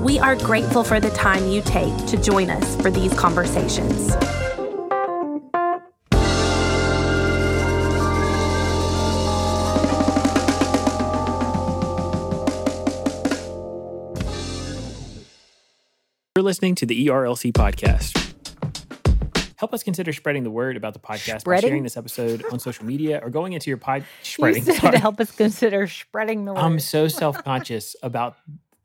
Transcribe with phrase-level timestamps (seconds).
[0.00, 4.14] We are grateful for the time you take to join us for these conversations.
[16.36, 18.16] You're listening to the ERLC podcast.
[19.56, 22.86] Help us consider spreading the word about the podcast by sharing this episode on social
[22.86, 24.62] media or going into your pod You spreading.
[24.64, 24.98] said sorry.
[24.98, 26.60] help us consider spreading the word.
[26.60, 28.36] I'm so self conscious about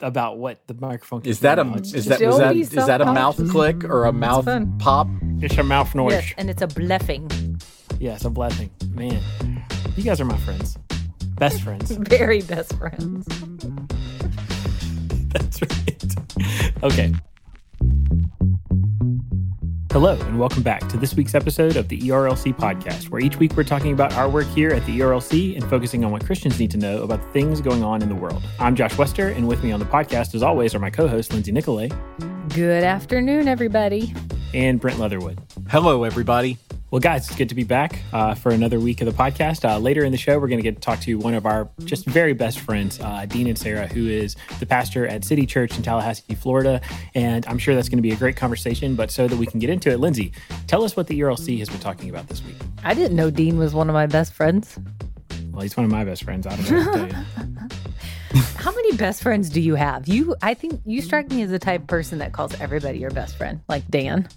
[0.01, 2.61] about what the microphone Is that a do is just- that was Don't that be
[2.61, 4.77] is that a mouth click or a mouth fun.
[4.79, 5.07] pop?
[5.41, 6.11] it's a mouth noise?
[6.13, 7.29] yes, and it's a bluffing.
[7.99, 8.69] Yeah, it's a blessing.
[8.91, 9.21] Man,
[9.95, 10.77] you guys are my friends,
[11.37, 11.91] best friends.
[12.09, 13.25] Very best friends.
[15.29, 16.15] That's right.
[16.83, 17.13] Okay.
[19.95, 23.55] Hello, and welcome back to this week's episode of the ERLC podcast, where each week
[23.55, 26.69] we're talking about our work here at the ERLC and focusing on what Christians need
[26.71, 28.43] to know about the things going on in the world.
[28.59, 31.31] I'm Josh Wester, and with me on the podcast, as always, are my co hosts,
[31.31, 31.93] Lindsay Nicolet
[32.49, 34.13] Good afternoon, everybody.
[34.53, 35.39] and Brent Leatherwood.
[35.69, 36.57] Hello, everybody.
[36.95, 39.69] Well, guys, it's good to be back uh, for another week of the podcast.
[39.69, 41.69] Uh, later in the show, we're going to get to talk to one of our
[41.83, 45.83] just very best friends, uh, Dean Inserra, who is the pastor at City Church in
[45.83, 46.79] Tallahassee, Florida.
[47.13, 48.95] And I'm sure that's going to be a great conversation.
[48.95, 50.31] But so that we can get into it, Lindsay,
[50.67, 52.55] tell us what the ERLC has been talking about this week.
[52.85, 54.79] I didn't know Dean was one of my best friends.
[55.51, 56.47] Well, he's one of my best friends.
[56.47, 58.41] I don't know what to tell you.
[58.55, 60.07] How many best friends do you have?
[60.07, 63.11] You, I think you strike me as the type of person that calls everybody your
[63.11, 64.29] best friend, like Dan.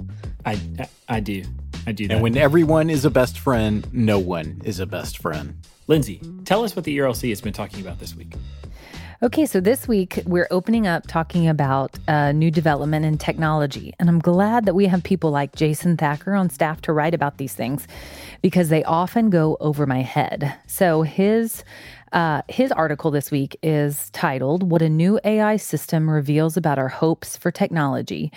[0.44, 1.44] I, I, I do.
[1.88, 2.14] I do that.
[2.14, 5.54] And when everyone is a best friend, no one is a best friend.
[5.86, 8.34] Lindsay, tell us what the ERLC has been talking about this week.
[9.20, 13.94] Okay, so this week we're opening up talking about uh, new development in technology.
[13.98, 17.38] And I'm glad that we have people like Jason Thacker on staff to write about
[17.38, 17.88] these things
[18.42, 20.54] because they often go over my head.
[20.66, 21.64] So his
[22.12, 26.88] uh, his article this week is titled What a New AI System Reveals About Our
[26.88, 28.32] Hopes for Technology.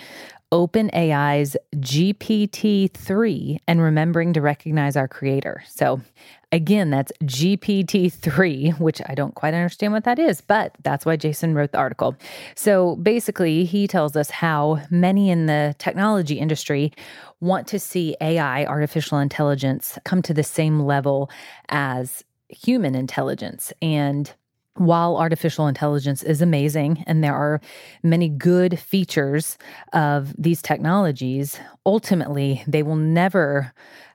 [0.52, 5.62] OpenAI's GPT 3 and remembering to recognize our creator.
[5.66, 6.02] So,
[6.52, 11.16] again, that's GPT 3, which I don't quite understand what that is, but that's why
[11.16, 12.14] Jason wrote the article.
[12.54, 16.92] So, basically, he tells us how many in the technology industry
[17.40, 21.30] want to see AI, artificial intelligence, come to the same level
[21.70, 23.72] as human intelligence.
[23.80, 24.30] And
[24.76, 27.60] while artificial intelligence is amazing and there are
[28.02, 29.58] many good features
[29.92, 33.72] of these technologies, ultimately they will never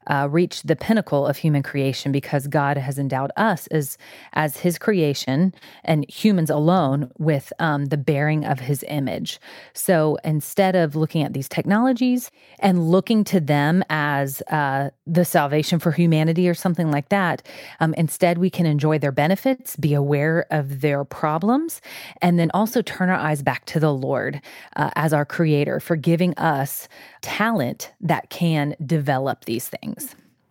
[0.08, 3.98] uh, reach the pinnacle of human creation because God has endowed us as
[4.34, 5.54] as His creation
[5.84, 9.40] and humans alone with um, the bearing of His image.
[9.74, 15.80] So instead of looking at these technologies and looking to them as uh, the salvation
[15.80, 17.42] for humanity or something like that,
[17.80, 21.82] um, instead we can enjoy their benefits, be aware of their problems,
[22.22, 24.42] and then also turn our eyes back to the Lord
[24.76, 26.88] uh, as our Creator for giving us
[27.22, 29.97] talent that can develop these things.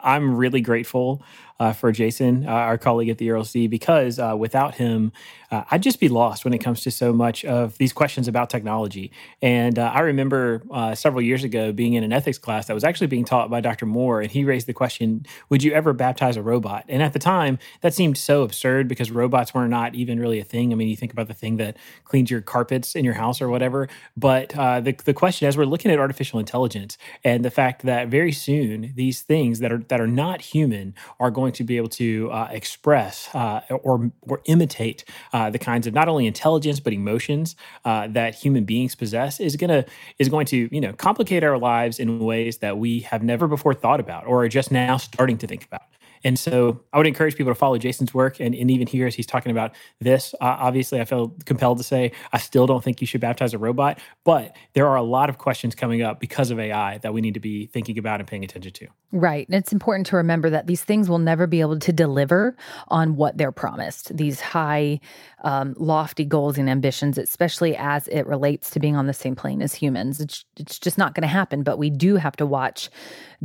[0.01, 1.23] I'm really grateful
[1.59, 5.13] uh, for Jason, uh, our colleague at the ERLC, because uh, without him,
[5.51, 8.51] uh, I'd just be lost when it comes to so much of these questions about
[8.51, 9.13] technology.
[9.41, 12.85] And uh, I remember uh, several years ago being in an ethics class that was
[12.85, 13.87] actually being taught by Dr.
[13.87, 16.85] Moore, and he raised the question Would you ever baptize a robot?
[16.89, 20.45] And at the time, that seemed so absurd because robots were not even really a
[20.45, 20.73] thing.
[20.73, 23.49] I mean, you think about the thing that cleans your carpets in your house or
[23.49, 23.89] whatever.
[24.17, 28.33] But the, the question, as we're looking at artificial intelligence and the fact that very
[28.33, 32.31] soon these things that are that are not human are going to be able to
[32.31, 37.57] uh, express uh, or or imitate uh, the kinds of not only intelligence but emotions
[37.85, 39.85] uh, that human beings possess is gonna
[40.19, 43.75] is going to you know complicate our lives in ways that we have never before
[43.75, 45.83] thought about or are just now starting to think about.
[46.27, 48.41] And so I would encourage people to follow Jason's work.
[48.41, 51.85] And, and even here, as he's talking about this, uh, obviously, I feel compelled to
[51.85, 54.01] say I still don't think you should baptize a robot.
[54.25, 57.35] But there are a lot of questions coming up because of AI that we need
[57.35, 58.89] to be thinking about and paying attention to.
[59.13, 59.47] Right.
[59.47, 62.57] And it's important to remember that these things will never be able to deliver
[62.89, 64.99] on what they're promised, these high,
[65.45, 69.63] um, lofty goals and ambitions, especially as it relates to being on the same plane
[69.63, 70.21] as humans.
[70.21, 71.63] It's, it's just not going to happen.
[71.63, 72.91] But we do have to watch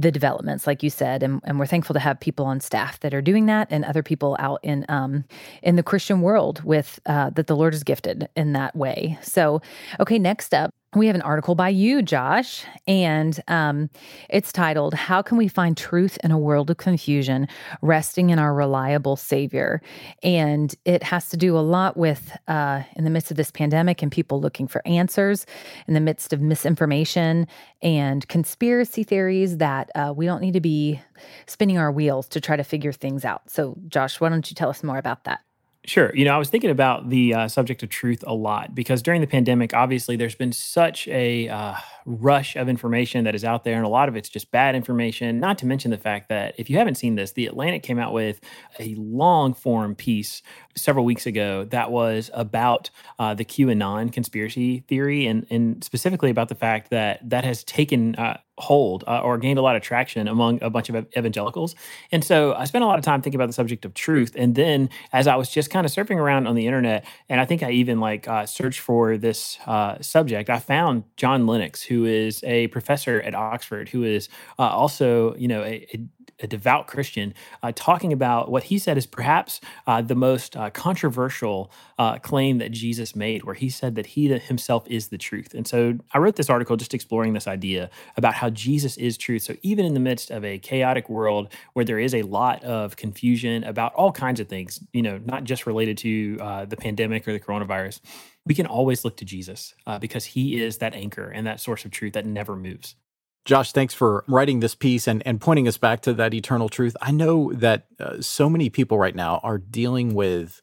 [0.02, 1.24] the developments, like you said.
[1.24, 4.04] And, and we're thankful to have people on staff that are doing that and other
[4.04, 5.24] people out in, um,
[5.62, 9.18] in the Christian world with uh, that the Lord has gifted in that way.
[9.22, 9.62] So,
[10.00, 10.74] okay, next up.
[10.94, 13.90] We have an article by you, Josh, and um,
[14.30, 17.48] it's titled, How Can We Find Truth in a World of Confusion?
[17.82, 19.82] Resting in Our Reliable Savior.
[20.22, 24.02] And it has to do a lot with, uh, in the midst of this pandemic
[24.02, 25.46] and people looking for answers,
[25.88, 27.48] in the midst of misinformation
[27.82, 31.00] and conspiracy theories, that uh, we don't need to be
[31.46, 33.50] spinning our wheels to try to figure things out.
[33.50, 35.40] So, Josh, why don't you tell us more about that?
[35.84, 36.12] Sure.
[36.16, 39.20] You know, I was thinking about the uh, subject of truth a lot because during
[39.20, 41.74] the pandemic, obviously, there's been such a uh,
[42.06, 45.40] rush of information that is out there, and a lot of it's just bad information.
[45.40, 48.14] Not to mention the fact that if you haven't seen this, The Atlantic came out
[48.14, 48.40] with
[48.80, 50.44] a long form piece
[50.76, 52.90] several weeks ago that was about
[53.20, 58.16] uh, the QAnon conspiracy theory, and, and specifically about the fact that that has taken
[58.16, 61.76] uh, hold uh, or gained a lot of traction among a bunch of evangelicals.
[62.12, 64.34] And so I spent a lot of time thinking about the subject of truth.
[64.38, 67.46] And then as I was just kind of surfing around on the internet, and I
[67.46, 72.06] think I even like uh, searched for this uh, subject, I found John Lennox, who
[72.06, 74.30] is a professor at Oxford, who is
[74.60, 76.08] uh, also, you know, a, a
[76.40, 77.34] a devout Christian,
[77.64, 82.58] uh, talking about what he said is perhaps uh, the most uh, controversial uh, claim
[82.58, 85.54] that Jesus made, where he said that he himself is the truth.
[85.54, 89.44] And so I wrote this article just exploring this idea about how Jesus is truth.
[89.44, 92.96] So even in the midst of a chaotic world where there is a lot of
[92.96, 97.28] confusion about all kinds of things, you know, not just related to uh, the pandemic
[97.28, 98.02] or the coronavirus,
[98.46, 101.86] we can always look to Jesus uh, because he is that anchor and that source
[101.86, 102.96] of truth that never moves.
[103.44, 106.96] Josh, thanks for writing this piece and, and pointing us back to that eternal truth.
[107.02, 110.62] I know that uh, so many people right now are dealing with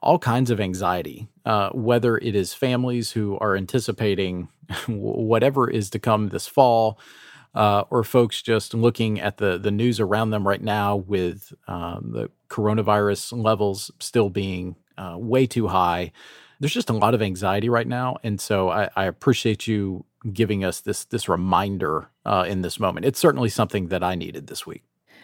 [0.00, 4.48] all kinds of anxiety, uh, whether it is families who are anticipating
[4.86, 7.00] whatever is to come this fall,
[7.54, 12.12] uh, or folks just looking at the, the news around them right now with um,
[12.12, 16.12] the coronavirus levels still being uh, way too high.
[16.60, 18.16] There's just a lot of anxiety right now.
[18.22, 23.06] And so I, I appreciate you giving us this this reminder uh, in this moment.
[23.06, 24.82] It's certainly something that I needed this week.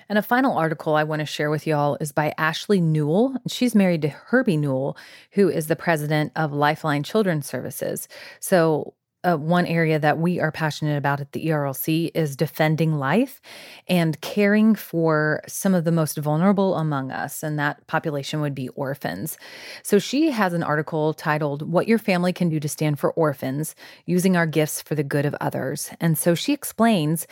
[0.09, 3.37] And a final article I want to share with y'all is by Ashley Newell.
[3.47, 4.97] She's married to Herbie Newell,
[5.33, 8.09] who is the president of Lifeline Children's Services.
[8.41, 13.41] So uh, one area that we are passionate about at the ERLC is defending life
[13.87, 18.69] and caring for some of the most vulnerable among us, and that population would be
[18.71, 19.37] orphans.
[19.83, 23.75] So she has an article titled What Your Family Can Do to Stand for Orphans
[24.07, 25.91] Using Our Gifts for the Good of Others.
[26.01, 27.27] And so she explains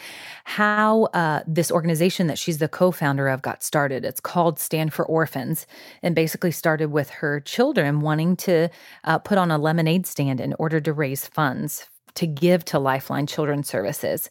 [0.44, 4.04] how uh, this organization that she's the co founder of got started.
[4.04, 5.66] It's called Stand for Orphans,
[6.02, 8.68] and basically started with her children wanting to
[9.04, 11.77] uh, put on a lemonade stand in order to raise funds
[12.18, 14.28] to give to Lifeline Children's Services.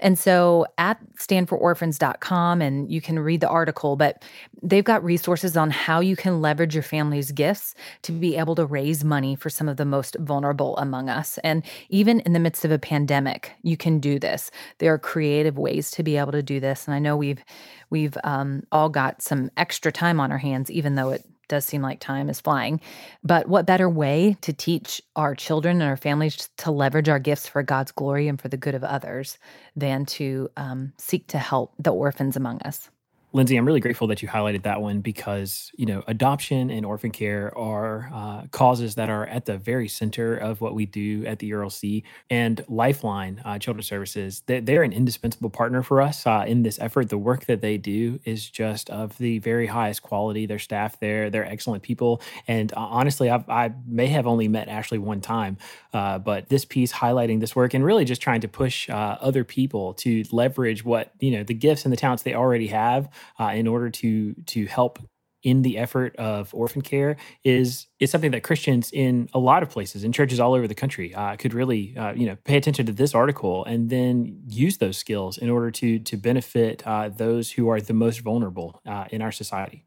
[0.00, 4.24] And so at standfororphans.com, and you can read the article, but
[4.60, 8.66] they've got resources on how you can leverage your family's gifts to be able to
[8.66, 11.38] raise money for some of the most vulnerable among us.
[11.44, 14.50] And even in the midst of a pandemic, you can do this.
[14.78, 16.88] There are creative ways to be able to do this.
[16.88, 17.44] And I know we've
[17.90, 21.82] we've um, all got some extra time on our hands, even though it does seem
[21.82, 22.80] like time is flying.
[23.24, 27.48] But what better way to teach our children and our families to leverage our gifts
[27.48, 29.38] for God's glory and for the good of others
[29.74, 32.90] than to um, seek to help the orphans among us?
[33.38, 37.12] Lindsay, I'm really grateful that you highlighted that one because you know adoption and orphan
[37.12, 41.38] care are uh, causes that are at the very center of what we do at
[41.38, 44.42] the ERLC and Lifeline uh, Children's Services.
[44.46, 47.10] They, they're an indispensable partner for us uh, in this effort.
[47.10, 50.44] The work that they do is just of the very highest quality.
[50.44, 54.66] Their staff there, they're excellent people, and uh, honestly, I've, i may have only met
[54.66, 55.58] Ashley one time,
[55.94, 59.44] uh, but this piece highlighting this work and really just trying to push uh, other
[59.44, 63.52] people to leverage what you know the gifts and the talents they already have uh,
[63.54, 64.98] in order to to help
[65.42, 69.70] in the effort of orphan care is is something that Christians in a lot of
[69.70, 72.86] places in churches all over the country uh, could really uh, you know pay attention
[72.86, 77.52] to this article and then use those skills in order to to benefit uh, those
[77.52, 79.84] who are the most vulnerable uh, in our society.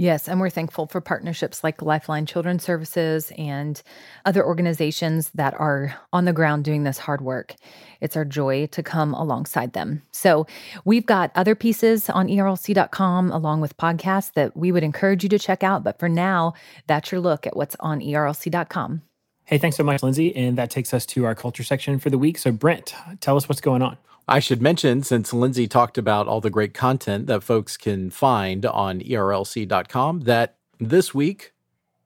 [0.00, 3.82] Yes, and we're thankful for partnerships like Lifeline Children's Services and
[4.24, 7.54] other organizations that are on the ground doing this hard work.
[8.00, 10.00] It's our joy to come alongside them.
[10.10, 10.46] So,
[10.86, 15.38] we've got other pieces on erlc.com along with podcasts that we would encourage you to
[15.38, 15.84] check out.
[15.84, 16.54] But for now,
[16.86, 19.02] that's your look at what's on erlc.com.
[19.44, 20.34] Hey, thanks so much, Lindsay.
[20.34, 22.38] And that takes us to our culture section for the week.
[22.38, 23.98] So, Brent, tell us what's going on.
[24.30, 28.64] I should mention, since Lindsay talked about all the great content that folks can find
[28.64, 31.52] on erlc.com, that this week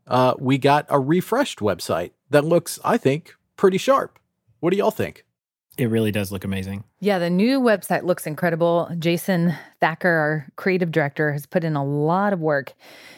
[0.06, 4.18] uh, we got a refreshed website that looks, I think, pretty sharp.
[4.60, 5.26] What do y'all think?
[5.76, 6.84] It really does look amazing.
[7.00, 8.88] Yeah, the new website looks incredible.
[8.98, 12.72] Jason Thacker, our creative director, has put in a lot of work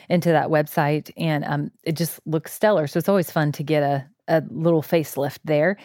[0.09, 2.89] into that website and um, it just looks stellar.
[2.89, 5.77] So it's always fun to get a a little facelift there.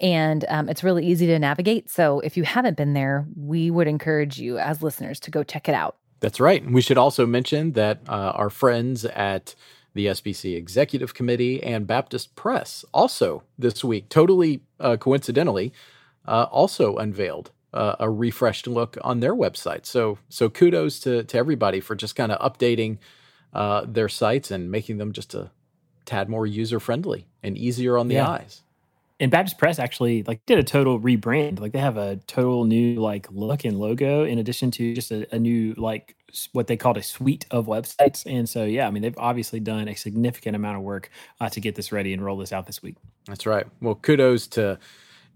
[0.00, 1.90] And um, it's really easy to navigate.
[1.90, 5.68] So if you haven't been there, we would encourage you as listeners to go check
[5.68, 5.96] it out.
[6.20, 6.64] That's right.
[6.64, 9.54] We should also mention that uh, our friends at
[9.94, 15.72] the SBC Executive Committee and Baptist Press also this week, totally uh, coincidentally,
[16.26, 19.86] uh, also unveiled uh, a refreshed look on their website.
[19.86, 22.98] So, so kudos to to everybody for just kind of updating
[23.52, 25.50] uh, their sites and making them just a
[26.04, 28.28] tad more user friendly and easier on the yeah.
[28.28, 28.62] eyes
[29.18, 31.60] and Baptist Press actually like did a total rebrand.
[31.60, 35.34] Like they have a total new like look and logo in addition to just a,
[35.34, 36.16] a, new like
[36.52, 38.26] what they called a suite of websites.
[38.26, 41.10] And so yeah, I mean they've obviously done a significant amount of work
[41.40, 42.96] uh, to get this ready and roll this out this week.
[43.26, 43.66] That's right.
[43.80, 44.78] Well, kudos to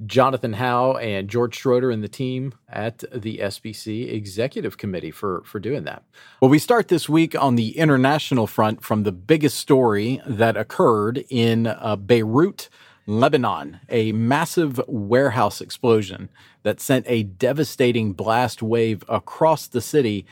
[0.07, 5.61] Jonathan Howe and George Schroeder and the team at the SBC Executive Committee for, for
[5.61, 6.03] doing that.
[6.41, 11.25] Well, we start this week on the international front from the biggest story that occurred
[11.29, 12.69] in uh, Beirut,
[13.07, 16.29] Lebanon, a massive warehouse explosion
[16.63, 20.25] that sent a devastating blast wave across the city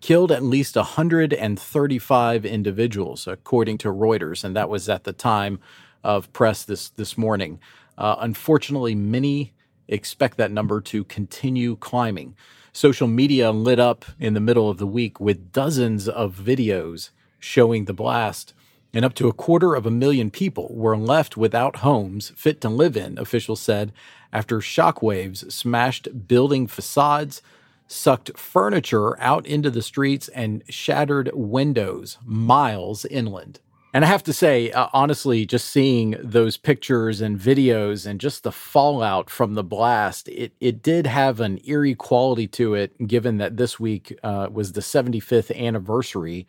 [0.00, 5.58] killed at least 135 individuals, according to Reuters, and that was at the time
[6.02, 7.58] of press this this morning.
[7.96, 9.54] Uh, unfortunately, many
[9.88, 12.34] expect that number to continue climbing.
[12.72, 17.84] Social media lit up in the middle of the week with dozens of videos showing
[17.84, 18.54] the blast
[18.94, 22.68] and up to a quarter of a million people were left without homes fit to
[22.68, 23.92] live in, officials said,
[24.32, 27.42] after shockwaves smashed building facades,
[27.88, 33.58] sucked furniture out into the streets, and shattered windows miles inland.
[33.94, 38.42] And I have to say, uh, honestly, just seeing those pictures and videos and just
[38.42, 43.38] the fallout from the blast, it, it did have an eerie quality to it, given
[43.38, 46.44] that this week uh, was the 75th anniversary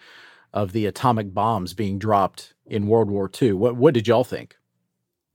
[0.53, 3.53] of the atomic bombs being dropped in World War II.
[3.53, 4.55] What what did y'all think?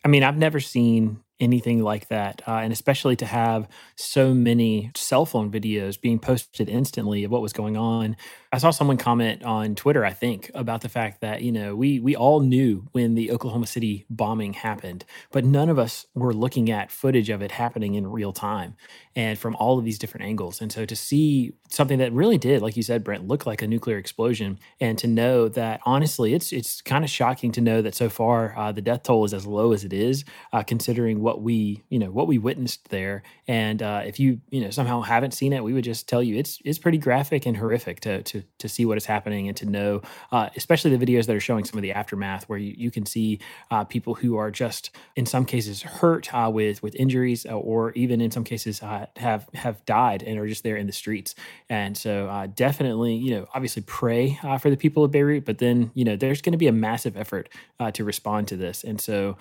[0.05, 2.43] I mean, I've never seen anything like that.
[2.47, 7.43] Uh, and especially to have so many cell phone videos being posted instantly of what
[7.43, 8.17] was going on.
[8.53, 12.01] I saw someone comment on Twitter, I think, about the fact that, you know, we
[12.01, 16.69] we all knew when the Oklahoma City bombing happened, but none of us were looking
[16.69, 18.75] at footage of it happening in real time
[19.15, 20.61] and from all of these different angles.
[20.61, 23.69] And so to see something that really did, like you said, Brent, look like a
[23.69, 27.95] nuclear explosion, and to know that honestly, it's it's kind of shocking to know that
[27.95, 31.30] so far uh, the death toll is as low as it is, uh, considering what
[31.31, 33.23] what we you know what we witnessed there.
[33.47, 36.37] And uh, if you you know somehow haven't seen it, we would just tell you
[36.37, 39.67] it's it's pretty graphic and horrific to to to see what is happening and to
[39.67, 42.91] know, uh, especially the videos that are showing some of the aftermath, where you, you
[42.91, 43.39] can see
[43.71, 47.93] uh, people who are just in some cases hurt uh, with with injuries, uh, or
[47.93, 51.37] even in some cases have have died and are just there in the streets.
[51.69, 56.05] And so definitely you know obviously pray for the people of Beirut, but then you
[56.05, 57.49] know there's going to be a massive effort
[57.93, 59.37] to respond to this, and so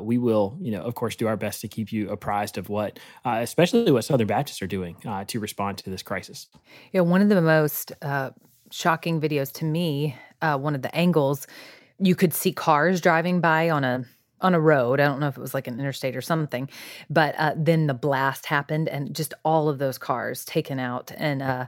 [0.00, 2.68] we will you know of course do our our best to keep you apprised of
[2.68, 6.46] what, uh, especially what Southern Baptists are doing uh, to respond to this crisis.
[6.92, 8.30] Yeah, one of the most uh,
[8.70, 11.46] shocking videos to me, uh, one of the angles,
[11.98, 14.04] you could see cars driving by on a
[14.40, 14.98] on a road.
[14.98, 16.68] I don't know if it was like an interstate or something,
[17.08, 21.12] but uh, then the blast happened and just all of those cars taken out.
[21.16, 21.66] And uh,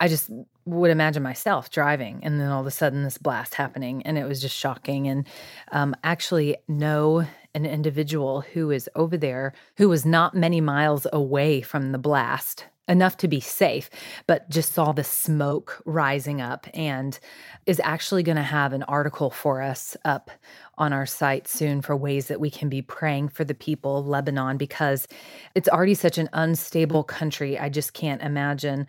[0.00, 0.30] I just
[0.64, 4.24] would imagine myself driving and then all of a sudden this blast happening and it
[4.24, 5.26] was just shocking and
[5.72, 11.60] um, actually know an individual who is over there who was not many miles away
[11.60, 13.88] from the blast enough to be safe
[14.26, 17.18] but just saw the smoke rising up and
[17.64, 20.30] is actually going to have an article for us up
[20.76, 24.06] on our site soon for ways that we can be praying for the people of
[24.06, 25.08] Lebanon because
[25.54, 28.86] it's already such an unstable country i just can't imagine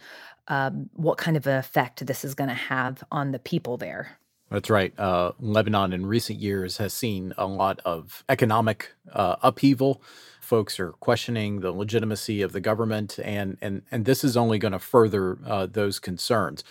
[0.47, 4.19] um, what kind of effect this is going to have on the people there.
[4.51, 4.97] That's right.
[4.97, 10.01] Uh, Lebanon in recent years has seen a lot of economic uh, upheaval.
[10.39, 14.73] Folks are questioning the legitimacy of the government, and and and this is only going
[14.73, 16.63] to further uh, those concerns.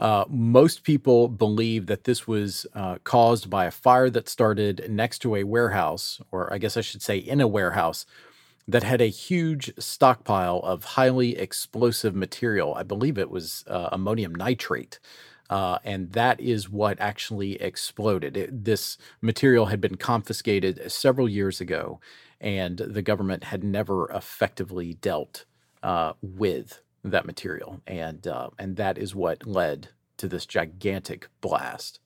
[0.00, 5.20] Uh, most people believe that this was uh, caused by a fire that started next
[5.20, 8.06] to a warehouse, or I guess I should say in a warehouse
[8.66, 12.74] that had a huge stockpile of highly explosive material.
[12.74, 14.98] I believe it was uh, ammonium nitrate.
[15.50, 18.36] Uh, and that is what actually exploded.
[18.36, 22.00] It, this material had been confiscated several years ago,
[22.40, 25.44] and the government had never effectively dealt
[25.82, 29.88] uh, with that material, and uh, and that is what led
[30.18, 31.98] to this gigantic blast.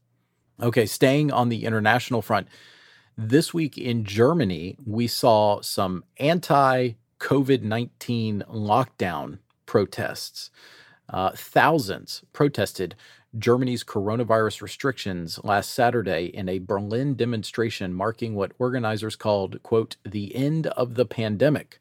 [0.62, 2.48] Okay, staying on the international front,
[3.18, 10.50] this week in Germany, we saw some anti COVID 19 lockdown protests.
[11.08, 12.94] Uh, thousands protested
[13.36, 20.34] Germany's coronavirus restrictions last Saturday in a Berlin demonstration marking what organizers called, quote, the
[20.36, 21.80] end of the pandemic,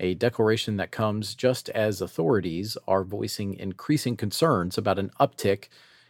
[0.00, 5.68] a declaration that comes just as authorities are voicing increasing concerns about an uptick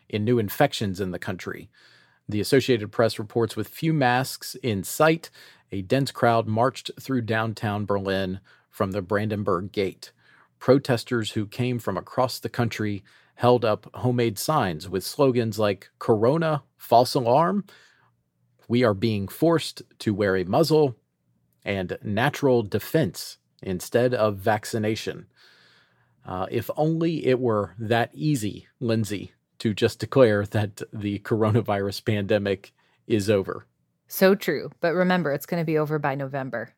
[0.09, 1.69] in new infections in the country.
[2.27, 5.29] The Associated Press reports with few masks in sight,
[5.71, 10.13] a dense crowd marched through downtown Berlin from the Brandenburg Gate.
[10.59, 16.63] Protesters who came from across the country held up homemade signs with slogans like Corona,
[16.77, 17.65] false alarm,
[18.69, 20.97] we are being forced to wear a muzzle,
[21.65, 25.27] and natural defense instead of vaccination.
[26.25, 32.73] Uh, if only it were that easy, Lindsay, to just declare that the coronavirus pandemic
[33.07, 33.67] is over.
[34.09, 34.71] So true.
[34.81, 36.75] But remember, it's going to be over by November,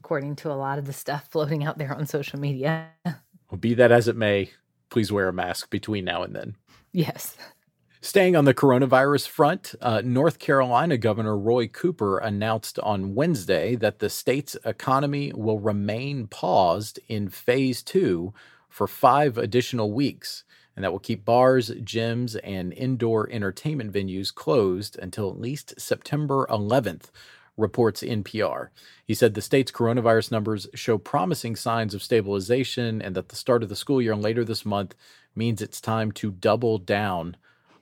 [0.00, 2.88] according to a lot of the stuff floating out there on social media.
[3.04, 4.50] Well, be that as it may,
[4.94, 6.54] please wear a mask between now and then.
[6.92, 7.36] Yes.
[8.00, 13.98] Staying on the coronavirus front, uh, North Carolina Governor Roy Cooper announced on Wednesday that
[13.98, 18.32] the state's economy will remain paused in phase two
[18.68, 20.44] for five additional weeks
[20.76, 26.46] and that will keep bars, gyms, and indoor entertainment venues closed until at least September
[26.48, 27.10] 11th,
[27.56, 28.68] reports NPR.
[29.06, 33.62] He said the state's coronavirus numbers show promising signs of stabilization and that the start
[33.62, 34.94] of the school year later this month
[35.36, 37.36] means it's time to double down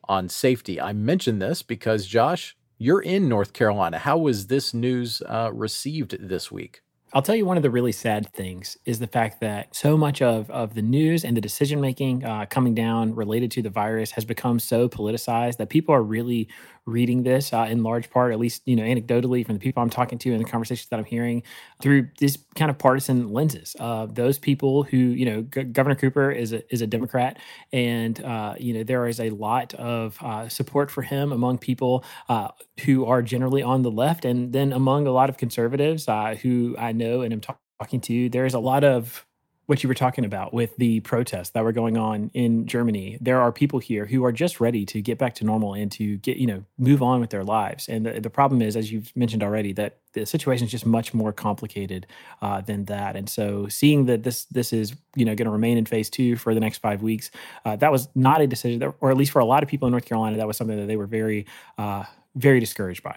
[0.08, 0.80] on safety.
[0.80, 3.98] I mention this because, Josh, you're in North Carolina.
[3.98, 6.82] How was this news uh, received this week?
[7.14, 10.22] I'll tell you one of the really sad things is the fact that so much
[10.22, 14.12] of, of the news and the decision making uh, coming down related to the virus
[14.12, 16.48] has become so politicized that people are really
[16.86, 19.90] reading this uh, in large part, at least you know anecdotally from the people I'm
[19.90, 21.42] talking to and the conversations that I'm hearing
[21.80, 23.76] through this kind of partisan lenses.
[23.78, 27.38] Uh, those people who you know G- Governor Cooper is a is a Democrat,
[27.72, 32.04] and uh, you know there is a lot of uh, support for him among people
[32.28, 32.48] uh,
[32.84, 36.74] who are generally on the left, and then among a lot of conservatives uh, who
[36.78, 38.28] I know and am talking to.
[38.28, 39.24] There is a lot of
[39.66, 43.16] what you were talking about with the protests that were going on in Germany.
[43.20, 46.16] There are people here who are just ready to get back to normal and to
[46.18, 47.88] get, you know, move on with their lives.
[47.88, 51.14] And the, the problem is, as you've mentioned already, that the situation is just much
[51.14, 52.06] more complicated
[52.42, 53.14] uh, than that.
[53.14, 56.36] And so, seeing that this this is, you know, going to remain in phase two
[56.36, 57.30] for the next five weeks,
[57.64, 59.86] uh, that was not a decision, that, or at least for a lot of people
[59.86, 61.46] in North Carolina, that was something that they were very,
[61.78, 63.16] uh, very discouraged by.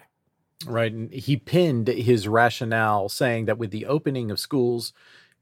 [0.64, 0.92] Right.
[0.92, 4.92] And he pinned his rationale saying that with the opening of schools,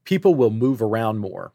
[0.05, 1.51] people will move around more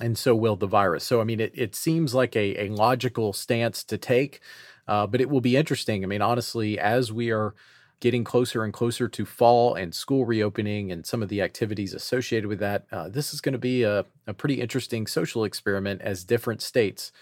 [0.00, 1.04] and so will the virus.
[1.04, 4.40] So, I mean, it, it seems like a, a logical stance to take,
[4.88, 6.02] uh, but it will be interesting.
[6.04, 7.54] I mean, honestly, as we are
[8.00, 12.48] getting closer and closer to fall and school reopening and some of the activities associated
[12.48, 16.24] with that, uh, this is going to be a, a pretty interesting social experiment as
[16.24, 17.12] different states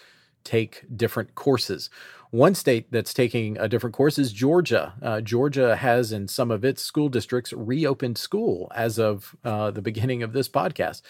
[0.45, 1.89] take different courses.
[2.31, 4.93] One state that's taking a different course is Georgia.
[5.01, 9.81] Uh, Georgia has, in some of its school districts, reopened school as of uh, the
[9.81, 11.01] beginning of this podcast.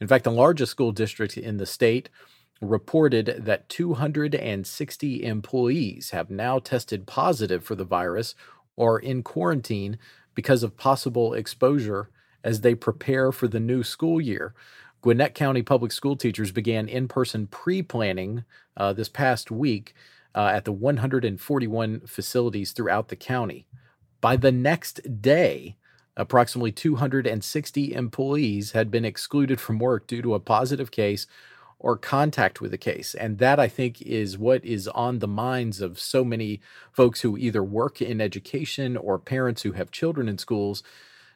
[0.00, 2.10] In fact, the largest school district in the state
[2.60, 8.36] reported that 260 employees have now tested positive for the virus
[8.76, 9.98] or in quarantine
[10.36, 12.08] because of possible exposure
[12.44, 14.54] as they prepare for the new school year.
[15.02, 18.44] Gwinnett County public school teachers began in person pre planning
[18.76, 19.92] uh, this past week
[20.38, 23.66] uh, at the 141 facilities throughout the county.
[24.20, 25.76] By the next day,
[26.16, 31.26] approximately 260 employees had been excluded from work due to a positive case
[31.80, 33.16] or contact with a case.
[33.16, 36.60] And that, I think, is what is on the minds of so many
[36.92, 40.84] folks who either work in education or parents who have children in schools.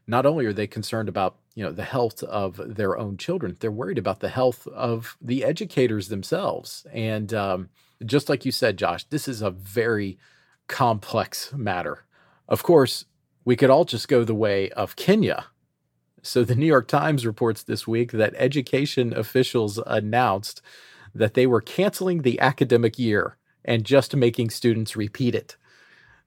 [0.07, 3.71] Not only are they concerned about you know the health of their own children, they're
[3.71, 6.87] worried about the health of the educators themselves.
[6.93, 7.69] And um,
[8.05, 10.19] just like you said, Josh, this is a very
[10.69, 12.05] complex matter.
[12.49, 13.05] Of course,
[13.45, 15.47] we could all just go the way of Kenya.
[16.23, 20.63] So the New York Times reports this week that education officials announced
[21.15, 25.57] that they were canceling the academic year and just making students repeat it.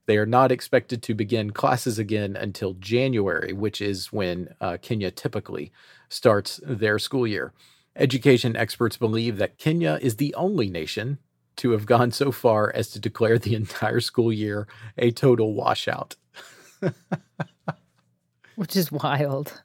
[0.05, 5.11] They are not expected to begin classes again until January, which is when uh, Kenya
[5.11, 5.71] typically
[6.09, 7.53] starts their school year.
[7.95, 11.17] Education experts believe that Kenya is the only nation
[11.57, 16.15] to have gone so far as to declare the entire school year a total washout.
[18.55, 19.61] Which is wild.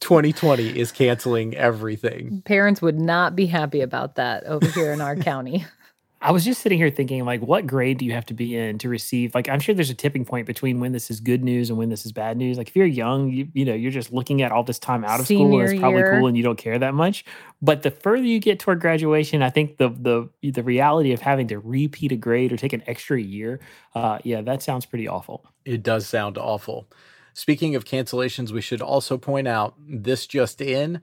[0.00, 2.42] 2020 is canceling everything.
[2.42, 5.66] Parents would not be happy about that over here in our county.
[6.20, 8.78] I was just sitting here thinking, like, what grade do you have to be in
[8.78, 9.36] to receive?
[9.36, 11.90] Like, I'm sure there's a tipping point between when this is good news and when
[11.90, 12.58] this is bad news.
[12.58, 15.20] Like, if you're young, you, you know, you're just looking at all this time out
[15.20, 15.74] of Senior school.
[15.74, 16.18] It's probably year.
[16.18, 17.24] cool, and you don't care that much.
[17.62, 21.46] But the further you get toward graduation, I think the the the reality of having
[21.48, 23.60] to repeat a grade or take an extra year,
[23.94, 25.44] uh, yeah, that sounds pretty awful.
[25.64, 26.88] It does sound awful.
[27.32, 31.00] Speaking of cancellations, we should also point out this just in: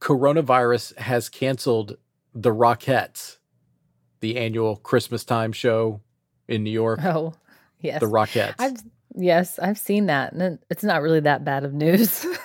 [0.00, 1.96] coronavirus has canceled
[2.34, 3.37] the Rockettes
[4.20, 6.00] the annual Christmas time show
[6.46, 7.00] in New York.
[7.04, 7.34] Oh,
[7.80, 8.00] yes.
[8.00, 8.54] The Rockettes.
[8.58, 8.76] I've,
[9.14, 10.32] yes, I've seen that.
[10.32, 12.26] And it's not really that bad of news.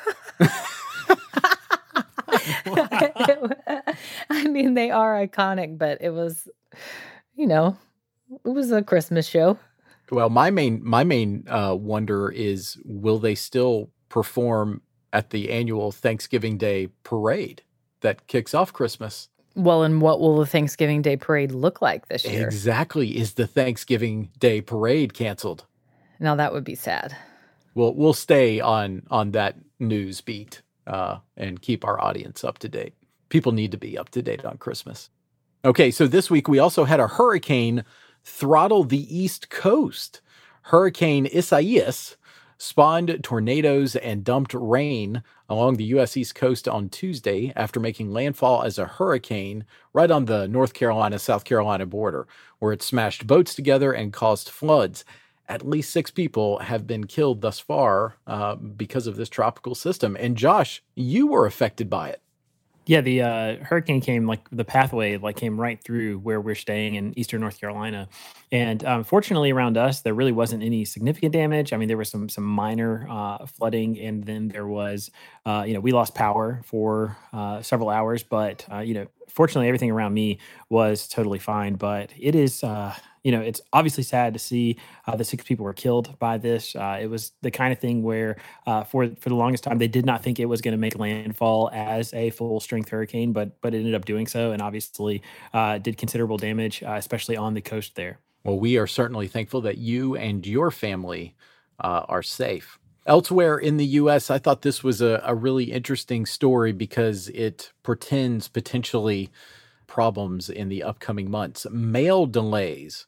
[4.30, 6.48] I mean, they are iconic, but it was,
[7.36, 7.78] you know,
[8.44, 9.58] it was a Christmas show.
[10.12, 14.82] Well, my main my main uh, wonder is will they still perform
[15.12, 17.64] at the annual Thanksgiving Day parade
[18.02, 19.30] that kicks off Christmas?
[19.56, 22.46] Well, and what will the Thanksgiving Day parade look like this year?
[22.46, 23.18] Exactly.
[23.18, 25.66] Is the Thanksgiving Day parade canceled?
[26.20, 27.16] Now that would be sad.
[27.76, 32.70] We'll we'll stay on on that news beat uh, and keep our audience up to
[32.70, 32.94] date.
[33.30, 35.10] People need to be up to date on Christmas.
[35.66, 37.84] Okay, so this week we also had a hurricane
[38.24, 40.22] throttle the East Coast.
[40.68, 42.16] Hurricane Isaias
[42.64, 46.16] spawned tornadoes and dumped rain along the U.S.
[46.16, 51.20] East Coast on Tuesday after making landfall as a hurricane right on the North Carolina
[51.20, 52.26] South Carolina border,
[52.60, 55.04] where it smashed boats together and caused floods.
[55.50, 60.16] At least six people have been killed thus far uh, because of this tropical system.
[60.18, 62.23] And Josh, you were affected by it.
[62.86, 66.96] Yeah, the uh, hurricane came like the pathway like came right through where we're staying
[66.96, 68.10] in eastern North Carolina,
[68.52, 71.72] and um, fortunately around us there really wasn't any significant damage.
[71.72, 75.12] I mean, there was some some minor uh, flooding, and then there was,
[75.46, 79.68] uh, you know, we lost power for uh, several hours, but uh, you know, fortunately
[79.70, 81.76] everything around me was totally fine.
[81.76, 85.64] But it is uh, you know, it's obviously sad to see uh, the six people
[85.64, 86.76] were killed by this.
[86.76, 89.88] Uh, it was the kind of thing where, uh, for for the longest time, they
[89.88, 93.60] did not think it was going to make landfall as a full strength hurricane, but
[93.62, 95.22] but it ended up doing so, and obviously
[95.54, 98.20] uh, did considerable damage, uh, especially on the coast there.
[98.44, 101.36] Well, we are certainly thankful that you and your family
[101.80, 102.78] uh, are safe.
[103.06, 107.72] Elsewhere in the US, I thought this was a, a really interesting story because it
[107.84, 109.30] portends potentially
[109.88, 111.66] problems in the upcoming months.
[111.70, 113.06] Mail delays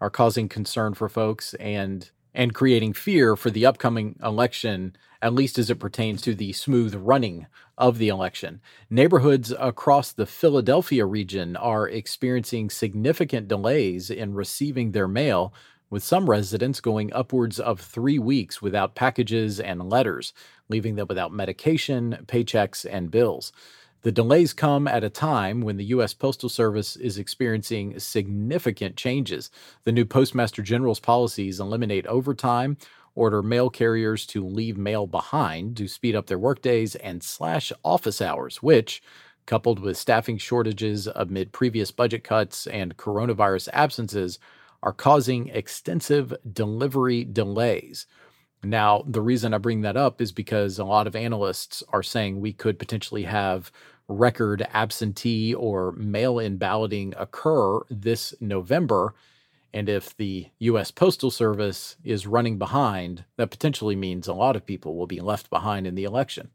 [0.00, 5.58] are causing concern for folks and and creating fear for the upcoming election, at least
[5.58, 7.46] as it pertains to the smooth running
[7.78, 8.60] of the election.
[8.90, 15.54] Neighborhoods across the Philadelphia region are experiencing significant delays in receiving their mail,
[15.88, 20.34] with some residents going upwards of three weeks without packages and letters,
[20.68, 23.52] leaving them without medication, paychecks, and bills.
[24.06, 26.14] The delays come at a time when the U.S.
[26.14, 29.50] Postal Service is experiencing significant changes.
[29.82, 32.76] The new Postmaster General's policies eliminate overtime,
[33.16, 38.22] order mail carriers to leave mail behind to speed up their workdays, and slash office
[38.22, 39.02] hours, which,
[39.44, 44.38] coupled with staffing shortages amid previous budget cuts and coronavirus absences,
[44.84, 48.06] are causing extensive delivery delays.
[48.62, 52.40] Now, the reason I bring that up is because a lot of analysts are saying
[52.40, 53.70] we could potentially have
[54.08, 59.14] record absentee or mail in balloting occur this November.
[59.72, 64.64] And if the US Postal Service is running behind, that potentially means a lot of
[64.64, 66.50] people will be left behind in the election.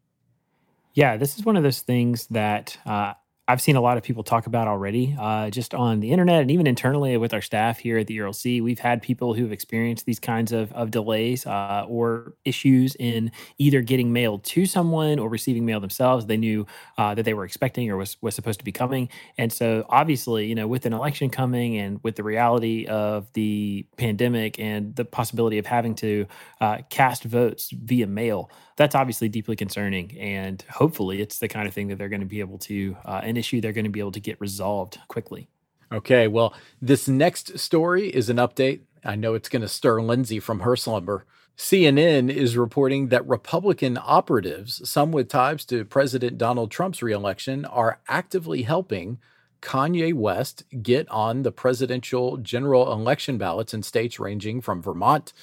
[0.93, 3.13] Yeah, this is one of those things that uh,
[3.51, 6.49] I've seen a lot of people talk about already, uh, just on the internet and
[6.49, 8.63] even internally with our staff here at the ERLC.
[8.63, 13.81] We've had people who've experienced these kinds of, of delays uh, or issues in either
[13.81, 16.27] getting mail to someone or receiving mail themselves.
[16.27, 16.65] They knew
[16.97, 19.09] uh, that they were expecting or was, was supposed to be coming.
[19.37, 23.85] And so, obviously, you know, with an election coming and with the reality of the
[23.97, 26.25] pandemic and the possibility of having to
[26.61, 30.17] uh, cast votes via mail, that's obviously deeply concerning.
[30.17, 33.21] And hopefully, it's the kind of thing that they're going to be able to, uh,
[33.41, 35.49] issue they're going to be able to get resolved quickly.
[35.91, 36.27] Okay.
[36.27, 38.81] Well, this next story is an update.
[39.03, 41.25] I know it's going to stir Lindsay from her slumber.
[41.57, 47.99] CNN is reporting that Republican operatives, some with ties to President Donald Trump's reelection, are
[48.07, 49.19] actively helping
[49.61, 55.33] Kanye West get on the presidential general election ballots in states ranging from Vermont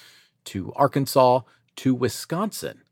[0.47, 1.43] to Arkansas
[1.77, 2.83] to Wisconsin.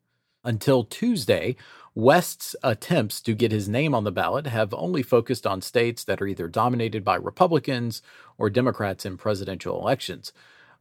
[0.45, 1.57] Until Tuesday,
[1.97, 6.21] West's attempts to get his name on the ballot have only focused on states that
[6.21, 8.03] are either dominated by Republicans
[8.37, 10.31] or Democrats in presidential elections.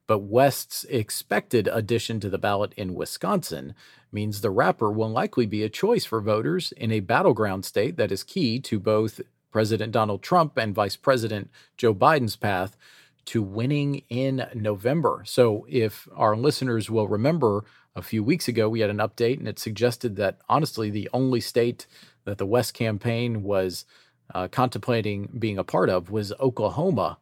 [0.08, 3.75] But West's expected addition to the ballot in Wisconsin
[4.12, 8.12] means the rapper will likely be a choice for voters in a battleground state that
[8.12, 9.21] is key to both
[9.54, 12.75] President Donald Trump and Vice President Joe Biden's path
[13.23, 15.23] to winning in November.
[15.25, 17.63] So, if our listeners will remember,
[17.95, 21.39] a few weeks ago we had an update and it suggested that honestly, the only
[21.39, 21.88] state
[22.25, 23.86] that the West campaign was
[24.34, 27.17] uh, contemplating being a part of was Oklahoma.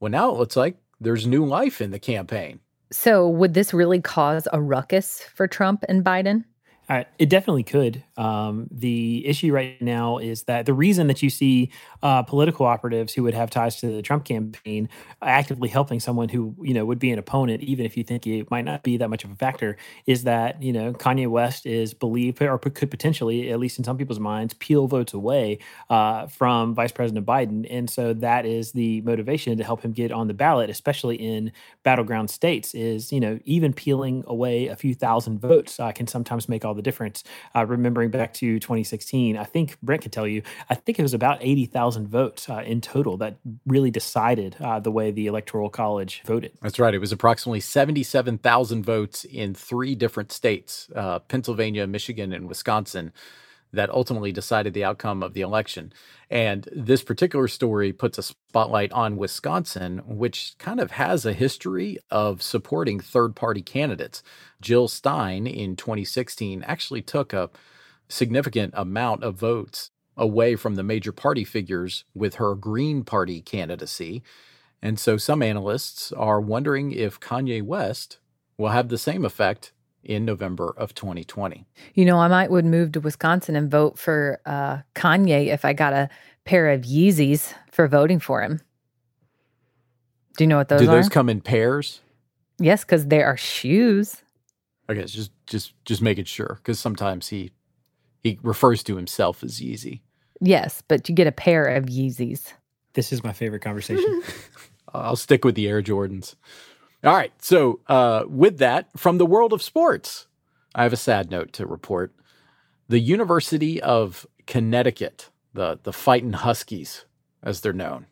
[0.00, 2.60] Well, now it looks like there's new life in the campaign.
[2.90, 6.44] So, would this really cause a ruckus for Trump and Biden?
[7.18, 8.04] It definitely could.
[8.18, 11.70] Um, the issue right now is that the reason that you see
[12.02, 14.90] uh, political operatives who would have ties to the Trump campaign
[15.22, 18.50] actively helping someone who you know would be an opponent, even if you think it
[18.50, 21.94] might not be that much of a factor, is that you know Kanye West is
[21.94, 26.74] believed or could potentially, at least in some people's minds, peel votes away uh, from
[26.74, 30.34] Vice President Biden, and so that is the motivation to help him get on the
[30.34, 31.52] ballot, especially in
[31.84, 32.74] battleground states.
[32.74, 36.71] Is you know even peeling away a few thousand votes uh, can sometimes make all
[36.74, 37.24] the difference.
[37.54, 41.14] Uh, remembering back to 2016, I think Brent could tell you, I think it was
[41.14, 46.22] about 80,000 votes uh, in total that really decided uh, the way the Electoral College
[46.24, 46.52] voted.
[46.60, 46.94] That's right.
[46.94, 53.12] It was approximately 77,000 votes in three different states uh, Pennsylvania, Michigan, and Wisconsin
[53.72, 55.92] that ultimately decided the outcome of the election.
[56.30, 61.98] And this particular story puts a spotlight on Wisconsin, which kind of has a history
[62.10, 64.22] of supporting third party candidates.
[64.60, 67.50] Jill Stein in 2016 actually took a
[68.08, 74.22] significant amount of votes away from the major party figures with her Green Party candidacy.
[74.82, 78.18] And so some analysts are wondering if Kanye West
[78.58, 79.72] will have the same effect
[80.04, 81.64] in November of 2020.
[81.94, 85.72] You know, I might would move to Wisconsin and vote for uh, Kanye if I
[85.72, 86.08] got a
[86.44, 88.60] pair of Yeezys for voting for him.
[90.36, 90.94] Do you know what those Do are?
[90.96, 92.00] those come in pairs?
[92.58, 94.22] yes, because they are shoes.
[94.90, 97.50] Okay, just just just making sure because sometimes he
[98.22, 100.00] he refers to himself as Yeezy.
[100.40, 102.52] Yes, but you get a pair of Yeezys.
[102.94, 104.22] This is my favorite conversation.
[104.94, 106.34] I'll stick with the Air Jordans.
[107.04, 107.32] All right.
[107.42, 110.28] So, uh, with that, from the world of sports,
[110.74, 112.12] I have a sad note to report.
[112.88, 117.04] The University of Connecticut, the the Fighting Huskies,
[117.42, 118.06] as they're known,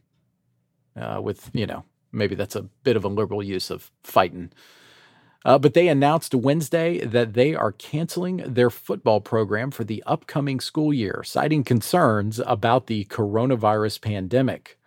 [0.96, 4.50] uh, with you know maybe that's a bit of a liberal use of fighting.
[5.44, 10.60] Uh, but they announced Wednesday that they are canceling their football program for the upcoming
[10.60, 14.78] school year, citing concerns about the coronavirus pandemic.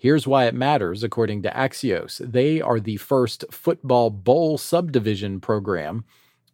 [0.00, 2.18] Here's why it matters, according to Axios.
[2.18, 6.04] They are the first football bowl subdivision program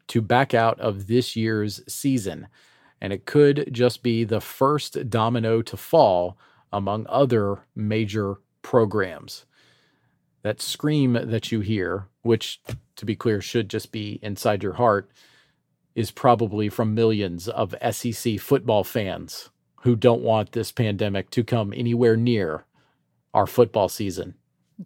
[0.08, 2.48] to back out of this year's season.
[3.02, 6.38] And it could just be the first domino to fall
[6.72, 9.44] among other major programs.
[10.40, 12.62] That scream that you hear, which
[12.96, 15.10] to be clear should just be inside your heart,
[15.94, 19.50] is probably from millions of SEC football fans
[19.82, 22.64] who don't want this pandemic to come anywhere near
[23.34, 24.34] our football season.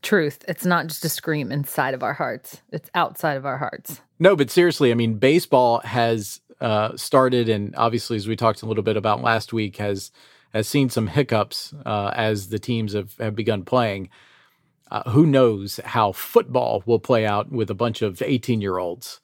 [0.03, 0.45] Truth.
[0.49, 4.01] It's not just a scream inside of our hearts, it's outside of our hearts.
[4.19, 8.67] No, but seriously, I mean, baseball has uh, started, and obviously, as we talked a
[8.67, 10.11] little bit about last week, has
[10.53, 14.09] has seen some hiccups uh, as the teams have, have begun playing.
[14.91, 19.21] Uh, who knows how football will play out with a bunch of 18 year olds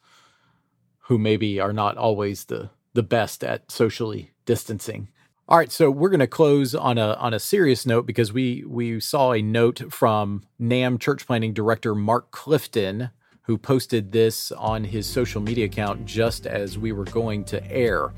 [1.01, 5.09] who maybe are not always the, the best at socially distancing.
[5.47, 8.65] All right, so we're going to close on a on a serious note because we
[8.67, 13.11] we saw a note from NAM church planning director Mark Clifton
[13.43, 18.15] who posted this on his social media account just as we were going to air.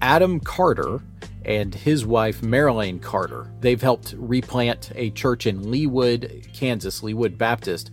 [0.00, 1.02] Adam Carter
[1.44, 3.52] and his wife Marilyn Carter.
[3.60, 7.90] They've helped replant a church in Leawood, Kansas, Leawood Baptist.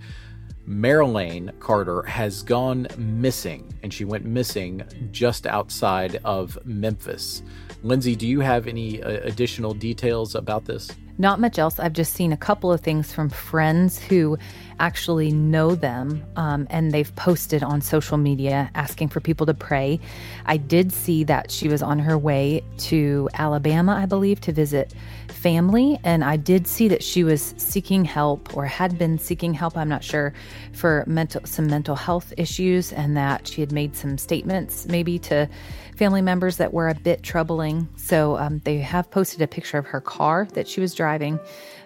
[0.67, 7.41] Marilyn Carter has gone missing, and she went missing just outside of Memphis.
[7.83, 10.91] Lindsay, do you have any uh, additional details about this?
[11.19, 11.79] Not much else.
[11.79, 14.37] I've just seen a couple of things from friends who
[14.79, 19.99] actually know them um, and they've posted on social media asking for people to pray.
[20.45, 24.93] I did see that she was on her way to Alabama, I believe, to visit
[25.37, 25.99] family.
[26.03, 29.87] And I did see that she was seeking help or had been seeking help, I'm
[29.87, 30.33] not sure,
[30.73, 35.47] for mental some mental health issues and that she had made some statements maybe to
[35.95, 37.87] family members that were a bit troubling.
[37.95, 41.39] So um, they have posted a picture of her car that she was driving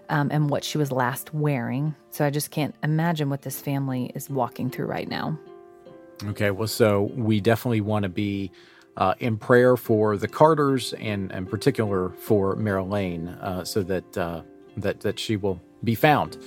[0.09, 1.95] um, and what she was last wearing.
[2.09, 5.37] So I just can't imagine what this family is walking through right now.
[6.25, 8.51] Okay, well, so we definitely want to be
[8.97, 14.41] uh, in prayer for the Carters and, in particular, for Marilyn, uh, so that uh,
[14.77, 16.37] that that she will be found,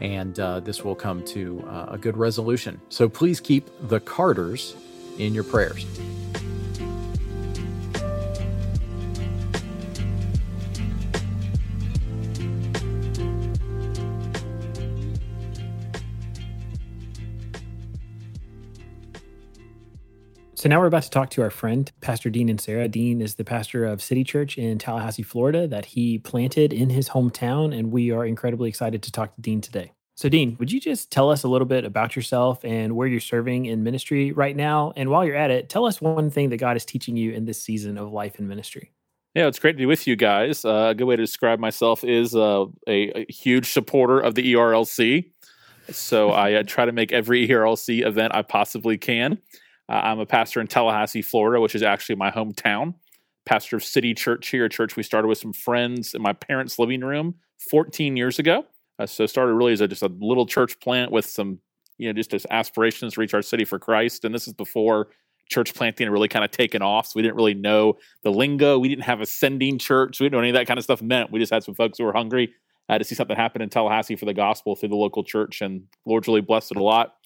[0.00, 2.80] and uh, this will come to uh, a good resolution.
[2.88, 4.74] So please keep the Carters
[5.18, 5.86] in your prayers.
[20.62, 22.88] So now we're about to talk to our friend, Pastor Dean Inserra.
[22.88, 27.08] Dean is the pastor of City Church in Tallahassee, Florida, that he planted in his
[27.08, 27.76] hometown.
[27.76, 29.90] And we are incredibly excited to talk to Dean today.
[30.14, 33.18] So, Dean, would you just tell us a little bit about yourself and where you're
[33.18, 34.92] serving in ministry right now?
[34.94, 37.44] And while you're at it, tell us one thing that God is teaching you in
[37.44, 38.92] this season of life and ministry.
[39.34, 40.64] Yeah, it's great to be with you guys.
[40.64, 44.54] Uh, a good way to describe myself is uh, a, a, huge supporter of the
[44.54, 45.28] ERLC.
[45.90, 49.38] So I uh, try to make every ERLC event I possibly can.
[49.92, 52.94] Uh, I'm a pastor in Tallahassee, Florida, which is actually my hometown.
[53.44, 56.78] Pastor of City Church here, a church we started with some friends in my parents'
[56.78, 57.34] living room
[57.70, 58.64] 14 years ago.
[58.98, 61.58] Uh, so started really as a, just a little church plant with some,
[61.98, 64.24] you know, just as aspirations to reach our city for Christ.
[64.24, 65.08] And this is before
[65.50, 67.08] church planting had really kind of taken off.
[67.08, 68.78] So we didn't really know the lingo.
[68.78, 70.20] We didn't have a sending church.
[70.20, 71.30] We didn't know any of that kind of stuff meant.
[71.30, 72.54] We just had some folks who were hungry
[72.88, 75.60] uh, to see something happen in Tallahassee for the gospel through the local church.
[75.60, 77.16] And Lord's really blessed it a lot.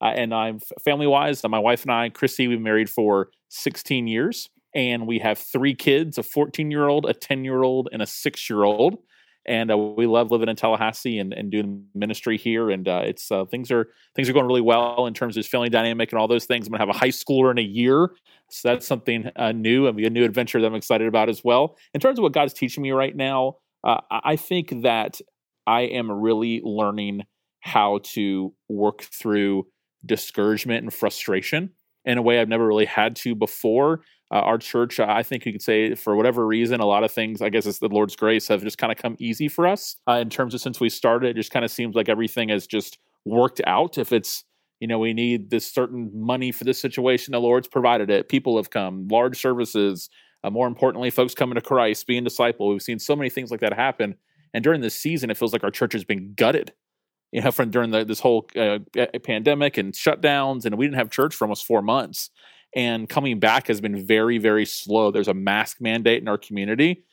[0.00, 4.50] Uh, and I'm family wise, my wife and I, Krissie, we've married for 16 years.
[4.74, 8.06] And we have three kids a 14 year old, a 10 year old, and a
[8.06, 8.98] six year old.
[9.46, 12.70] And uh, we love living in Tallahassee and, and doing ministry here.
[12.70, 15.68] And uh, it's uh, things are things are going really well in terms of family
[15.68, 16.66] dynamic and all those things.
[16.66, 18.10] I'm to have a high schooler in a year,
[18.50, 21.76] so that's something uh, new and a new adventure that I'm excited about as well.
[21.92, 25.20] In terms of what God's teaching me right now, uh, I think that
[25.66, 27.24] I am really learning
[27.60, 29.66] how to work through
[30.06, 31.70] discouragement and frustration
[32.04, 34.02] in a way I've never really had to before.
[34.30, 37.40] Uh, our church, I think you could say, for whatever reason, a lot of things,
[37.40, 40.14] I guess it's the Lord's grace, have just kind of come easy for us uh,
[40.14, 41.30] in terms of since we started.
[41.30, 43.96] It just kind of seems like everything has just worked out.
[43.96, 44.44] If it's,
[44.80, 48.28] you know, we need this certain money for this situation, the Lord's provided it.
[48.28, 50.10] People have come, large services,
[50.42, 52.68] uh, more importantly, folks coming to Christ, being disciple.
[52.68, 54.16] We've seen so many things like that happen.
[54.52, 56.72] And during this season, it feels like our church has been gutted
[57.34, 58.78] you know, from during the, this whole uh,
[59.24, 62.30] pandemic and shutdowns, and we didn't have church for almost four months.
[62.76, 65.10] And coming back has been very, very slow.
[65.10, 67.04] There's a mask mandate in our community.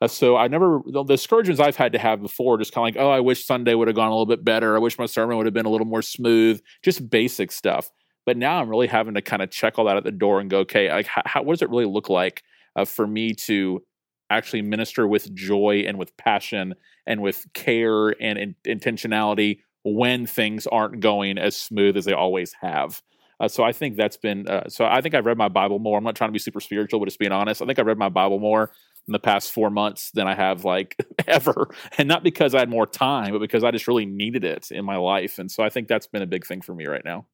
[0.00, 3.04] Uh, so I never the discouragements I've had to have before, just kind of like,
[3.04, 4.74] oh, I wish Sunday would have gone a little bit better.
[4.74, 7.90] I wish my sermon would have been a little more smooth, just basic stuff.
[8.24, 10.48] But now I'm really having to kind of check all that at the door and
[10.48, 12.42] go, okay, like, how, what does it really look like
[12.74, 13.82] uh, for me to
[14.30, 16.74] actually minister with joy and with passion
[17.06, 22.52] and with care and in- intentionality when things aren't going as smooth as they always
[22.60, 23.02] have.
[23.40, 24.48] Uh, so I think that's been.
[24.48, 25.96] Uh, so I think I've read my Bible more.
[25.96, 27.98] I'm not trying to be super spiritual, but just being honest, I think I've read
[27.98, 28.72] my Bible more
[29.06, 32.68] in the past four months than I have like ever, and not because I had
[32.68, 35.38] more time, but because I just really needed it in my life.
[35.38, 37.26] And so I think that's been a big thing for me right now.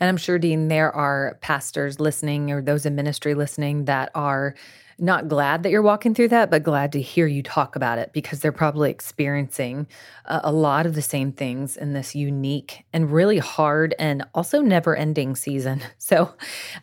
[0.00, 4.54] And I'm sure, Dean, there are pastors listening or those in ministry listening that are
[4.98, 8.12] not glad that you're walking through that, but glad to hear you talk about it
[8.12, 9.86] because they're probably experiencing
[10.24, 14.60] a, a lot of the same things in this unique and really hard and also
[14.60, 15.82] never ending season.
[15.98, 16.32] So,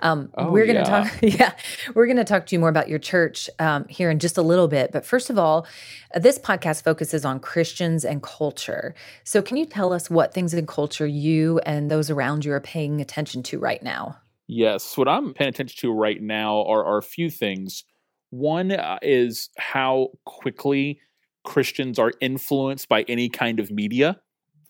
[0.02, 1.04] um, oh, we're going to yeah.
[1.04, 1.54] talk, yeah,
[1.95, 4.41] we're going to talk to you more about your church um, here in just a
[4.41, 4.91] little bit.
[4.91, 5.65] But first of all,
[6.13, 8.95] uh, this podcast focuses on Christians and culture.
[9.23, 12.60] So, can you tell us what things in culture you and those around you are
[12.60, 14.17] paying attention to right now?
[14.47, 17.86] Yes, what I'm paying attention to right now are, are a few things.
[18.34, 21.00] One uh, is how quickly
[21.43, 24.19] Christians are influenced by any kind of media.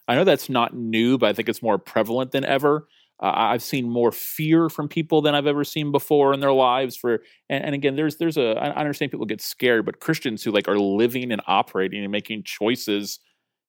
[0.05, 2.89] I know that's not new, but I think it's more prevalent than ever.
[3.21, 6.97] Uh, I've seen more fear from people than I've ever seen before in their lives.
[6.97, 10.51] For and, and again, there's there's a I understand people get scared, but Christians who
[10.51, 13.19] like are living and operating and making choices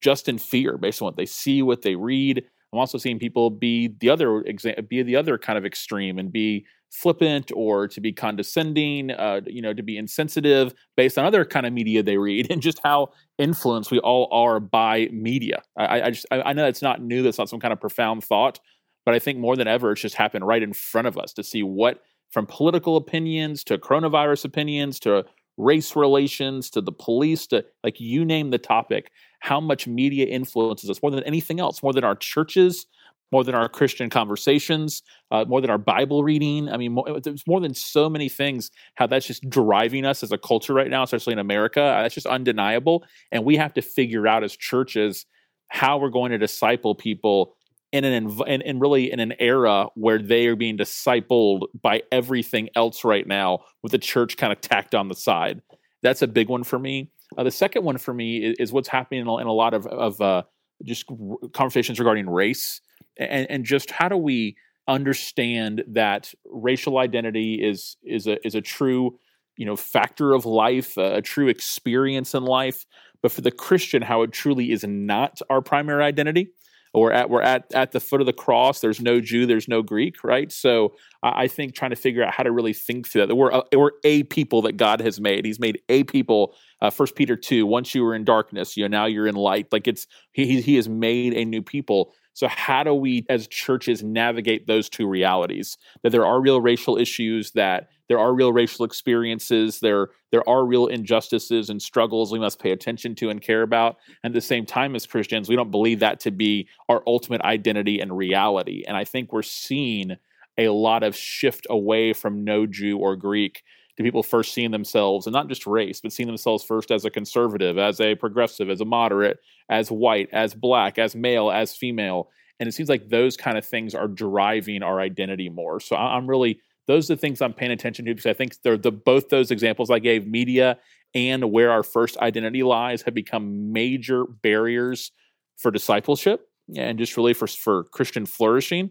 [0.00, 2.42] just in fear based on what they see, what they read.
[2.72, 4.42] I'm also seeing people be the other
[4.88, 9.61] be the other kind of extreme and be flippant or to be condescending, uh, you
[9.61, 13.11] know, to be insensitive based on other kind of media they read, and just how
[13.38, 15.62] influenced we all are by media.
[15.76, 17.22] I, I just I know that's not new.
[17.22, 18.61] That's not some kind of profound thought,
[19.04, 21.42] but I think more than ever, it's just happened right in front of us to
[21.42, 25.24] see what from political opinions to coronavirus opinions to
[25.57, 30.90] race relations to the police to like you name the topic how much media influences
[30.90, 32.87] us more than anything else more than our churches
[33.35, 36.68] more than our Christian conversations, uh, more than our Bible reading.
[36.68, 40.31] I mean, more, there's more than so many things how that's just driving us as
[40.31, 41.83] a culture right now, especially in America.
[41.83, 43.03] Uh, that's just undeniable.
[43.33, 45.27] And we have to figure out as churches
[45.67, 47.56] how we're going to disciple people
[47.90, 52.69] in an in, in really in an era where they are being discipled by everything
[52.77, 55.61] else right now with the church kind of tacked on the side.
[56.04, 57.11] That's a big one for me.
[57.37, 59.75] Uh, the second one for me is, is what's happening in a, in a lot
[59.75, 60.42] of, of uh,
[60.85, 61.06] just
[61.52, 62.81] conversations regarding race
[63.17, 64.56] and, and just how do we
[64.87, 69.19] understand that racial identity is is a is a true
[69.56, 72.85] you know factor of life a, a true experience in life
[73.23, 76.50] but for the christian how it truly is not our primary identity
[76.94, 78.81] we're at we're at at the foot of the cross.
[78.81, 80.50] There's no Jew, there's no Greek, right?
[80.52, 83.35] So I, think trying to figure out how to really think through that.
[83.35, 85.44] We're a, we're a people that God has made.
[85.44, 86.54] He's made a people.
[86.81, 87.67] Uh, First Peter two.
[87.67, 89.73] Once you were in darkness, you know now you're in light.
[89.73, 92.15] Like it's he he has made a new people.
[92.35, 95.78] So, how do we as churches navigate those two realities?
[96.02, 100.66] That there are real racial issues, that there are real racial experiences, there, there are
[100.66, 103.96] real injustices and struggles we must pay attention to and care about.
[104.22, 107.40] And at the same time, as Christians, we don't believe that to be our ultimate
[107.42, 108.85] identity and reality.
[108.87, 110.16] And I think we're seeing
[110.58, 113.62] a lot of shift away from no Jew or Greek
[113.97, 117.11] to people first seeing themselves, and not just race, but seeing themselves first as a
[117.11, 119.38] conservative, as a progressive, as a moderate,
[119.69, 122.29] as white, as black, as male, as female.
[122.59, 125.81] And it seems like those kind of things are driving our identity more.
[125.81, 128.77] So I'm really those are the things I'm paying attention to because I think they're
[128.77, 130.79] the both those examples I gave, media
[131.15, 135.13] and where our first identity lies, have become major barriers
[135.57, 138.90] for discipleship and just really for for Christian flourishing,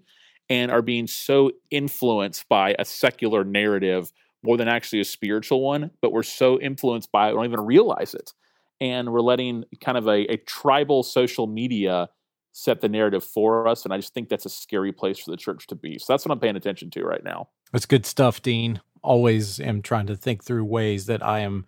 [0.50, 4.12] and are being so influenced by a secular narrative
[4.44, 7.66] more than actually a spiritual one, but we're so influenced by it, we don't even
[7.66, 8.34] realize it.
[8.82, 12.10] And we're letting kind of a, a tribal social media
[12.52, 13.84] set the narrative for us.
[13.84, 15.98] And I just think that's a scary place for the church to be.
[15.98, 17.50] So that's what I'm paying attention to right now.
[17.72, 18.82] That's good stuff, Dean.
[19.02, 21.66] Always am trying to think through ways that I am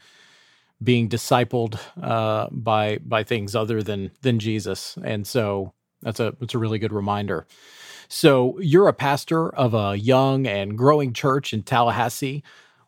[0.84, 6.54] being discipled uh, by by things other than than Jesus, and so that's a that's
[6.54, 7.48] a really good reminder.
[8.08, 12.44] So you're a pastor of a young and growing church in Tallahassee.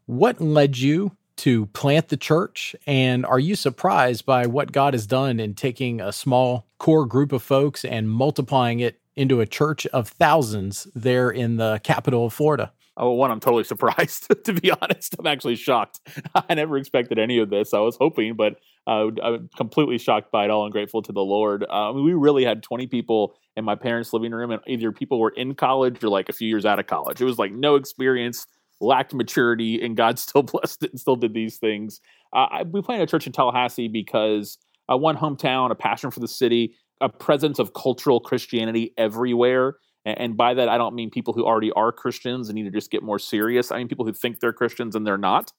[0.07, 2.77] What led you to plant the church?
[2.87, 7.33] And are you surprised by what God has done in taking a small core group
[7.33, 12.33] of folks and multiplying it into a church of thousands there in the capital of
[12.33, 12.71] Florida?
[12.95, 15.17] Oh, one, I'm totally surprised, to be honest.
[15.19, 15.99] I'm actually shocked.
[16.49, 17.73] I never expected any of this.
[17.73, 18.55] I was hoping, but
[18.87, 21.65] uh, I'm completely shocked by it all and grateful to the Lord.
[21.69, 25.31] Uh, we really had 20 people in my parents' living room, and either people were
[25.31, 27.19] in college or like a few years out of college.
[27.19, 28.47] It was like no experience
[28.79, 32.01] lacked maturity, and God still blessed it and still did these things.
[32.33, 34.57] Uh, we planted a church in Tallahassee because
[34.91, 39.77] uh, one hometown, a passion for the city, a presence of cultural Christianity everywhere.
[40.05, 42.71] And, and by that, I don't mean people who already are Christians and need to
[42.71, 43.71] just get more serious.
[43.71, 45.51] I mean people who think they're Christians and they're not.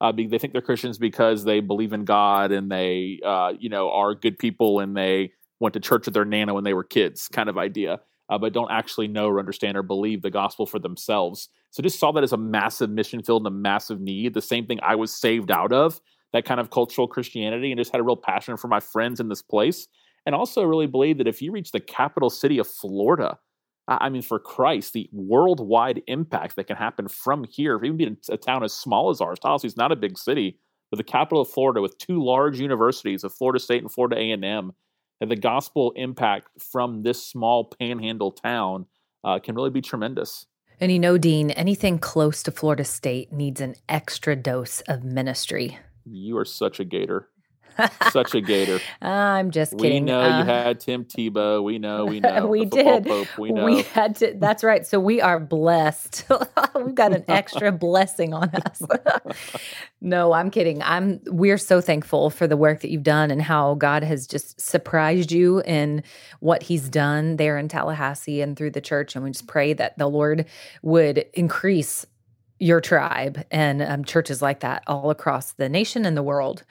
[0.00, 3.90] Uh, they think they're Christians because they believe in God and they, uh, you know,
[3.90, 7.28] are good people and they went to church with their nana when they were kids,
[7.28, 10.78] kind of idea uh, but don't actually know or understand or believe the gospel for
[10.78, 11.48] themselves.
[11.74, 14.32] So just saw that as a massive mission field and a massive need.
[14.32, 16.00] The same thing I was saved out of,
[16.32, 19.28] that kind of cultural Christianity, and just had a real passion for my friends in
[19.28, 19.88] this place.
[20.24, 23.38] And also really believe that if you reach the capital city of Florida,
[23.88, 28.36] I mean, for Christ, the worldwide impact that can happen from here, even being a
[28.36, 30.60] town as small as ours, Tallahassee is not a big city,
[30.92, 34.70] but the capital of Florida with two large universities of Florida State and Florida A&M,
[35.18, 38.86] that the gospel impact from this small panhandle town
[39.24, 40.46] uh, can really be tremendous.
[40.80, 45.78] And you know, Dean, anything close to Florida State needs an extra dose of ministry.
[46.04, 47.28] You are such a gator.
[48.10, 48.80] Such a gator.
[49.02, 50.04] I'm just kidding.
[50.04, 51.62] We know uh, you had Tim Tebow.
[51.62, 52.04] We know.
[52.04, 52.46] We know.
[52.54, 53.06] we did.
[53.06, 53.64] Pope, we know.
[53.64, 54.34] We had to.
[54.36, 54.86] That's right.
[54.86, 56.24] So we are blessed.
[56.74, 58.82] We've got an extra blessing on us.
[60.00, 60.82] no, I'm kidding.
[60.82, 61.20] I'm.
[61.26, 65.32] We're so thankful for the work that you've done and how God has just surprised
[65.32, 66.02] you in
[66.40, 69.14] what He's done there in Tallahassee and through the church.
[69.14, 70.46] And we just pray that the Lord
[70.82, 72.06] would increase
[72.58, 76.64] your tribe and um, churches like that all across the nation and the world.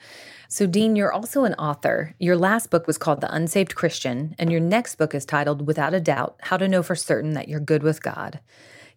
[0.48, 2.14] So, Dean, you're also an author.
[2.18, 5.94] Your last book was called The Unsaved Christian, and your next book is titled Without
[5.94, 8.40] a Doubt How to Know for Certain That You're Good with God.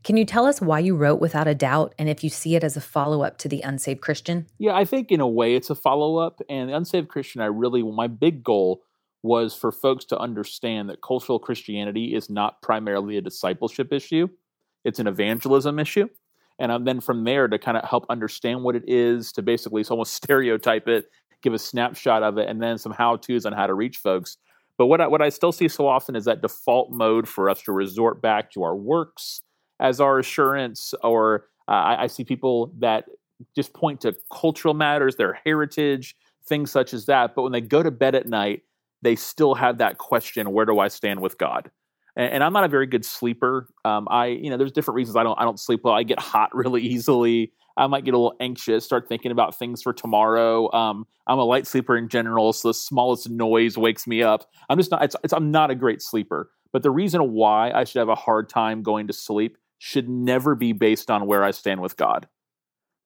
[0.03, 2.63] Can you tell us why you wrote Without a Doubt and if you see it
[2.63, 4.45] as a follow up to The Unsaved Christian?
[4.57, 6.41] Yeah, I think in a way it's a follow up.
[6.49, 8.83] And The Unsaved Christian, I really, my big goal
[9.23, 14.29] was for folks to understand that cultural Christianity is not primarily a discipleship issue,
[14.85, 16.07] it's an evangelism issue
[16.59, 20.13] and then from there to kind of help understand what it is to basically almost
[20.23, 21.05] stereotype it
[21.41, 24.37] give a snapshot of it, and then some how tos on how to reach folks.
[24.77, 27.61] But what I, what I still see so often is that default mode for us
[27.63, 29.41] to resort back to our works
[29.79, 33.05] as our assurance, or uh, I, I see people that
[33.55, 36.15] just point to cultural matters, their heritage,
[36.47, 37.35] things such as that.
[37.35, 38.63] But when they go to bed at night,
[39.01, 41.71] they still have that question: Where do I stand with God?
[42.17, 43.69] And, and I'm not a very good sleeper.
[43.85, 45.93] Um, I, you know, there's different reasons I don't I don't sleep well.
[45.93, 47.53] I get hot really easily.
[47.77, 50.71] I might get a little anxious, start thinking about things for tomorrow.
[50.73, 54.49] Um, I'm a light sleeper in general, so the smallest noise wakes me up.
[54.67, 55.03] I'm just not.
[55.03, 56.49] It's, it's, I'm not a great sleeper.
[56.73, 60.55] But the reason why I should have a hard time going to sleep should never
[60.55, 62.27] be based on where I stand with God.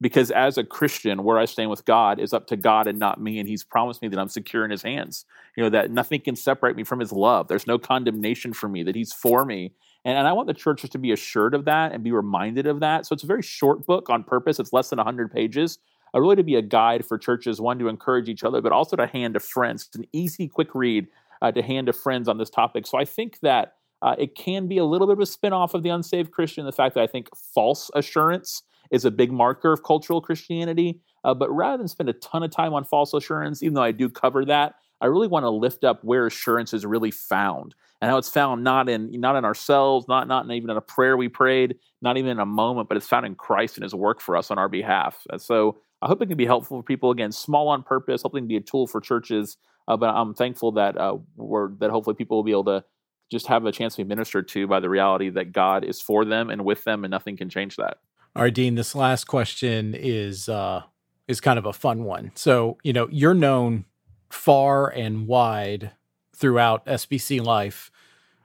[0.01, 3.21] Because as a Christian, where I stand with God is up to God and not
[3.21, 3.39] me.
[3.39, 5.25] And He's promised me that I'm secure in His hands.
[5.55, 7.47] You know, that nothing can separate me from His love.
[7.47, 9.73] There's no condemnation for me, that He's for me.
[10.03, 12.79] And, and I want the churches to be assured of that and be reminded of
[12.79, 13.05] that.
[13.05, 14.59] So it's a very short book on purpose.
[14.59, 15.77] It's less than 100 pages.
[16.13, 18.95] Uh, really to be a guide for churches, one to encourage each other, but also
[18.95, 19.85] to hand to friends.
[19.85, 21.07] It's an easy, quick read
[21.43, 22.87] uh, to hand to friends on this topic.
[22.87, 25.83] So I think that uh, it can be a little bit of a spin-off of
[25.83, 29.83] the unsaved Christian, the fact that I think false assurance is a big marker of
[29.83, 30.99] cultural Christianity.
[31.23, 33.91] Uh, but rather than spend a ton of time on false assurance, even though I
[33.91, 38.09] do cover that, I really want to lift up where assurance is really found and
[38.09, 41.29] how it's found not in not in ourselves, not not even in a prayer we
[41.29, 44.35] prayed, not even in a moment, but it's found in Christ and His work for
[44.35, 45.25] us on our behalf.
[45.31, 47.11] And so I hope it can be helpful for people.
[47.11, 49.57] Again, small on purpose, hoping to be a tool for churches.
[49.87, 52.83] Uh, but I'm thankful that uh, we're that hopefully people will be able to
[53.31, 56.25] just have a chance to be ministered to by the reality that God is for
[56.25, 57.97] them and with them, and nothing can change that.
[58.35, 58.75] All right, Dean.
[58.75, 60.83] This last question is uh,
[61.27, 62.31] is kind of a fun one.
[62.35, 63.85] So you know you're known
[64.29, 65.91] far and wide
[66.35, 67.91] throughout SBC life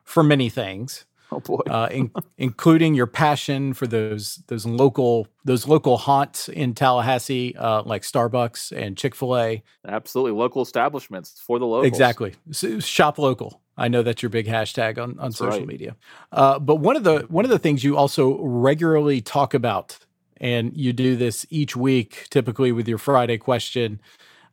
[0.03, 1.05] for many things.
[1.32, 6.74] Oh boy, uh, in, including your passion for those those local those local haunts in
[6.74, 9.62] Tallahassee, uh, like Starbucks and Chick Fil A.
[9.87, 11.87] Absolutely, local establishments for the locals.
[11.87, 13.61] Exactly, so, shop local.
[13.77, 15.66] I know that's your big hashtag on, on social right.
[15.66, 15.97] media.
[16.33, 19.99] Uh, but one of the one of the things you also regularly talk about,
[20.39, 24.01] and you do this each week, typically with your Friday question,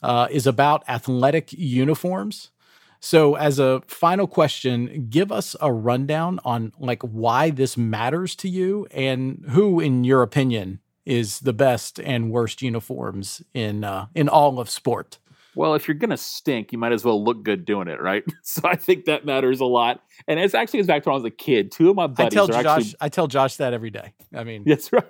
[0.02, 2.52] uh, is about athletic uniforms.
[3.00, 8.50] So, as a final question, give us a rundown on like why this matters to
[8.50, 14.30] you, and who, in your opinion, is the best and worst uniforms in uh, in
[14.30, 15.20] all of sport.
[15.56, 18.24] Well, if you're gonna stink, you might as well look good doing it, right?
[18.46, 20.04] So I think that matters a lot.
[20.28, 21.72] And it's actually goes back to when I was a kid.
[21.72, 22.96] Two of my buddies I tell are Josh, actually.
[23.00, 24.14] I tell Josh that every day.
[24.36, 25.04] I mean, That's right.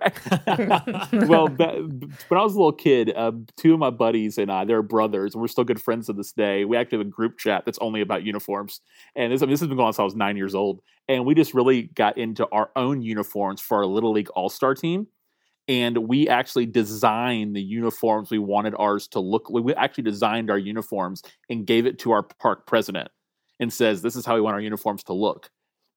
[1.28, 1.82] well, ba-
[2.28, 5.34] when I was a little kid, uh, two of my buddies and I, they're brothers,
[5.34, 6.64] and we're still good friends to this day.
[6.64, 8.82] We actually have a group chat that's only about uniforms.
[9.16, 10.82] And this, I mean, this has been going on since I was nine years old.
[11.10, 14.76] And we just really got into our own uniforms for our Little League All Star
[14.76, 15.08] team
[15.68, 20.58] and we actually designed the uniforms we wanted ours to look we actually designed our
[20.58, 23.10] uniforms and gave it to our park president
[23.60, 25.50] and says this is how we want our uniforms to look.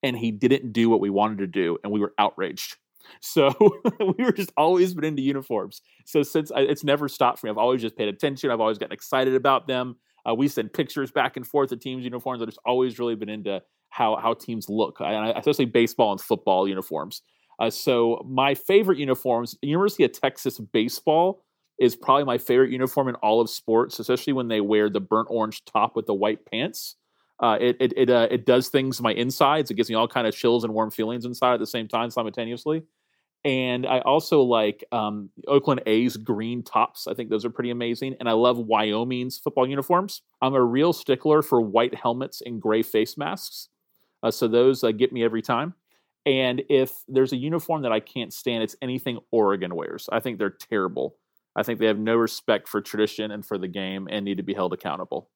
[0.02, 2.76] And he didn't do what we wanted to do and we were outraged.
[3.20, 3.54] So
[4.18, 5.80] we were just always been into uniforms.
[6.06, 7.52] So since I, it's never stopped for me.
[7.52, 8.50] I've always just paid attention.
[8.50, 9.94] I've always gotten excited about them.
[10.28, 12.42] Uh, we send pictures back and forth of teams uniforms.
[12.42, 16.66] I've just always really been into how how teams look I, especially baseball and football
[16.66, 17.22] uniforms
[17.58, 21.42] uh, so my favorite uniforms, University of Texas baseball
[21.78, 25.28] is probably my favorite uniform in all of sports, especially when they wear the burnt
[25.30, 26.96] orange top with the white pants.
[27.42, 29.70] Uh, it it it, uh, it does things to my insides.
[29.70, 32.10] It gives me all kind of chills and warm feelings inside at the same time
[32.10, 32.82] simultaneously.
[33.44, 37.06] And I also like um, Oakland A's green tops.
[37.06, 38.16] I think those are pretty amazing.
[38.18, 40.22] And I love Wyoming's football uniforms.
[40.42, 43.68] I'm a real stickler for white helmets and gray face masks.
[44.22, 45.74] Uh, so those uh, get me every time.
[46.26, 50.08] And if there's a uniform that I can't stand, it's anything Oregon wears.
[50.10, 51.16] I think they're terrible.
[51.54, 54.42] I think they have no respect for tradition and for the game and need to
[54.42, 55.30] be held accountable.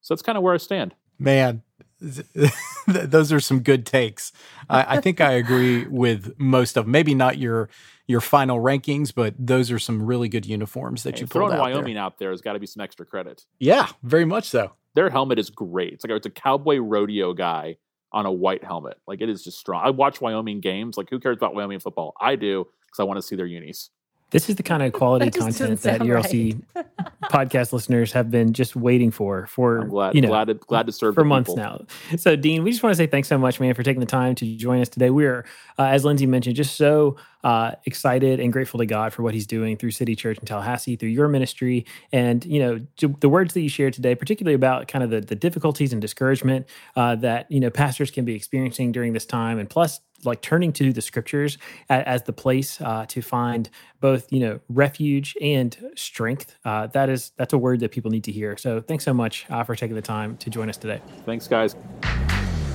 [0.00, 0.94] So that's kind of where I stand.
[1.18, 1.62] Man,
[2.86, 4.32] those are some good takes.
[4.68, 6.92] I, I, think I agree with most of them.
[6.92, 7.68] Maybe not your
[8.06, 11.54] your final rankings, but those are some really good uniforms that hey, you pulled throwing
[11.54, 12.02] out Wyoming there.
[12.02, 13.44] out there has got to be some extra credit.
[13.58, 14.72] Yeah, very much so.
[14.94, 15.94] Their helmet is great.
[15.94, 17.78] It's like it's a cowboy rodeo guy
[18.12, 18.98] on a white helmet.
[19.06, 19.82] Like it is just strong.
[19.84, 20.96] I watch Wyoming games.
[20.96, 22.14] Like who cares about Wyoming football?
[22.20, 23.90] I do because I want to see their unis.
[24.30, 26.86] This is the kind of quality content that ERLC right.
[27.24, 30.86] podcast listeners have been just waiting for for I'm glad, you know glad to, glad
[30.86, 31.84] to serve for months now.
[32.16, 34.34] So, Dean, we just want to say thanks so much, man, for taking the time
[34.36, 35.10] to join us today.
[35.10, 35.44] We're,
[35.78, 39.46] uh, as Lindsay mentioned, just so uh, excited and grateful to God for what He's
[39.46, 42.80] doing through City Church in Tallahassee, through your ministry, and you know
[43.20, 46.66] the words that you shared today, particularly about kind of the, the difficulties and discouragement
[46.96, 50.72] uh, that you know pastors can be experiencing during this time, and plus like turning
[50.72, 51.58] to the scriptures
[51.88, 57.08] as, as the place uh, to find both you know refuge and strength uh, that
[57.08, 59.74] is that's a word that people need to hear so thanks so much uh, for
[59.74, 61.76] taking the time to join us today thanks guys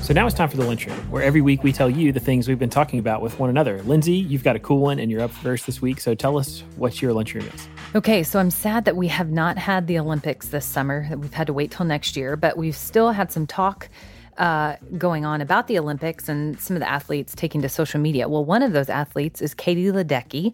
[0.02, 2.48] so now it's time for the lunchroom, where every week we tell you the things
[2.48, 3.84] we've been talking about with one another.
[3.84, 6.02] Lindsay, you've got a cool one and you're up first this week.
[6.02, 7.68] So tell us what your lunchroom is.
[7.94, 11.34] Okay, so I'm sad that we have not had the Olympics this summer, that we've
[11.34, 13.90] had to wait till next year, but we've still had some talk
[14.38, 18.28] uh, going on about the Olympics and some of the athletes taking to social media.
[18.28, 20.54] Well, one of those athletes is Katie Ledecky,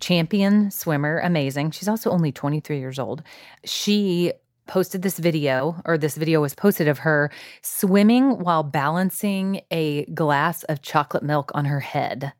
[0.00, 1.70] champion swimmer, amazing.
[1.72, 3.22] She's also only 23 years old.
[3.64, 4.32] She
[4.70, 7.28] posted this video, or this video was posted of her
[7.60, 12.32] swimming while balancing a glass of chocolate milk on her head.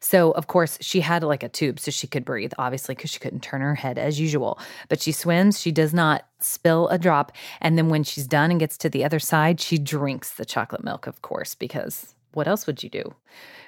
[0.00, 3.18] So, of course, she had like a tube so she could breathe, obviously, because she
[3.18, 4.58] couldn't turn her head as usual.
[4.88, 7.32] But she swims, she does not spill a drop.
[7.60, 10.84] And then when she's done and gets to the other side, she drinks the chocolate
[10.84, 13.14] milk, of course, because what else would you do?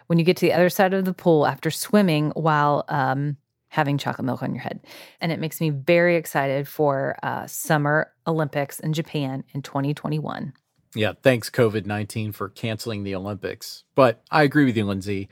[0.06, 3.36] When you get to the other side of the pool after swimming while um,
[3.76, 4.80] having chocolate milk on your head.
[5.20, 10.54] And it makes me very excited for uh, Summer Olympics in Japan in 2021.
[10.94, 13.84] Yeah, thanks COVID 19 for canceling the Olympics.
[13.94, 15.28] But I agree with you, Lindsay.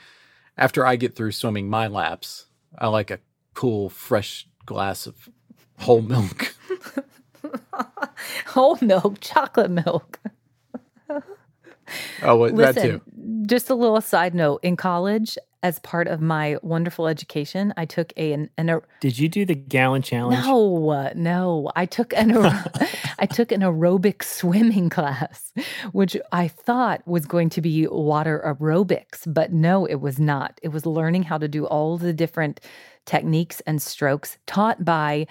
[0.59, 2.45] After I get through swimming my laps,
[2.79, 3.21] I like a
[3.55, 5.31] cool, fresh glass of
[5.79, 6.55] whole milk.
[8.49, 10.21] whole milk, chocolate milk.
[12.23, 13.01] oh, well, that too.
[13.47, 18.13] Just a little side note in college, as part of my wonderful education, I took
[18.19, 20.45] a an, an Did you do the gallon challenge?
[20.45, 21.73] No, no.
[21.75, 22.33] I took an
[23.19, 25.55] I took an aerobic swimming class,
[25.93, 30.61] which I thought was going to be water aerobics, but no, it was not.
[30.63, 32.61] It was learning how to do all the different
[33.07, 35.27] techniques and strokes taught by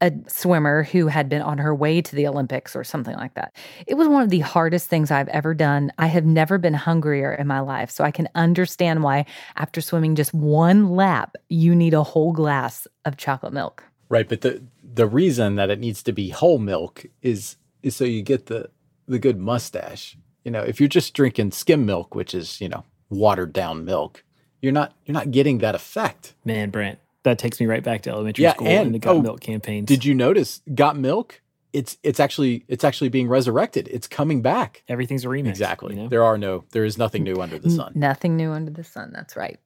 [0.00, 3.54] a swimmer who had been on her way to the Olympics or something like that.
[3.86, 5.92] It was one of the hardest things I've ever done.
[5.98, 7.90] I have never been hungrier in my life.
[7.90, 9.26] So I can understand why,
[9.56, 13.82] after swimming just one lap, you need a whole glass of chocolate milk.
[14.08, 14.28] Right.
[14.28, 18.22] But the, the reason that it needs to be whole milk is, is so you
[18.22, 18.70] get the,
[19.06, 20.16] the good mustache.
[20.44, 24.22] You know, if you're just drinking skim milk, which is, you know, watered down milk,
[24.60, 26.34] you're not you're not getting that effect.
[26.44, 26.98] Man, Brent,
[27.28, 29.40] that takes me right back to elementary yeah, school and, and the Got oh, Milk
[29.40, 29.86] campaigns.
[29.86, 31.40] Did you notice Got Milk?
[31.72, 33.88] It's it's actually it's actually being resurrected.
[33.88, 34.82] It's coming back.
[34.88, 35.48] Everything's a remix.
[35.50, 35.94] Exactly.
[35.94, 36.08] You know?
[36.08, 37.92] There are no there is nothing new under the sun.
[37.94, 39.12] Nothing new under the sun.
[39.12, 39.60] That's right.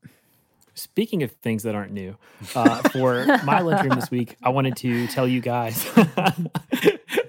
[0.74, 2.16] Speaking of things that aren't new,
[2.54, 5.86] uh, for my lunchroom this week, I wanted to tell you guys.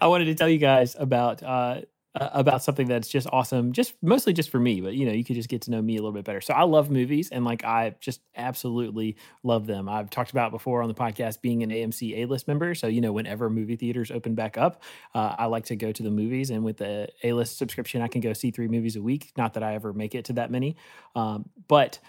[0.02, 1.82] I wanted to tell you guys about uh,
[2.16, 5.24] uh, about something that's just awesome, just mostly just for me, but you know, you
[5.24, 6.42] could just get to know me a little bit better.
[6.42, 9.90] So I love movies and like I just absolutely love them.
[9.90, 12.76] I've talked about before on the podcast being an AMC A list member.
[12.76, 14.84] So, you know, whenever movie theaters open back up,
[15.16, 16.52] uh, I like to go to the movies.
[16.52, 19.32] And with the A list subscription, I can go see three movies a week.
[19.36, 20.76] Not that I ever make it to that many.
[21.16, 22.00] Um, but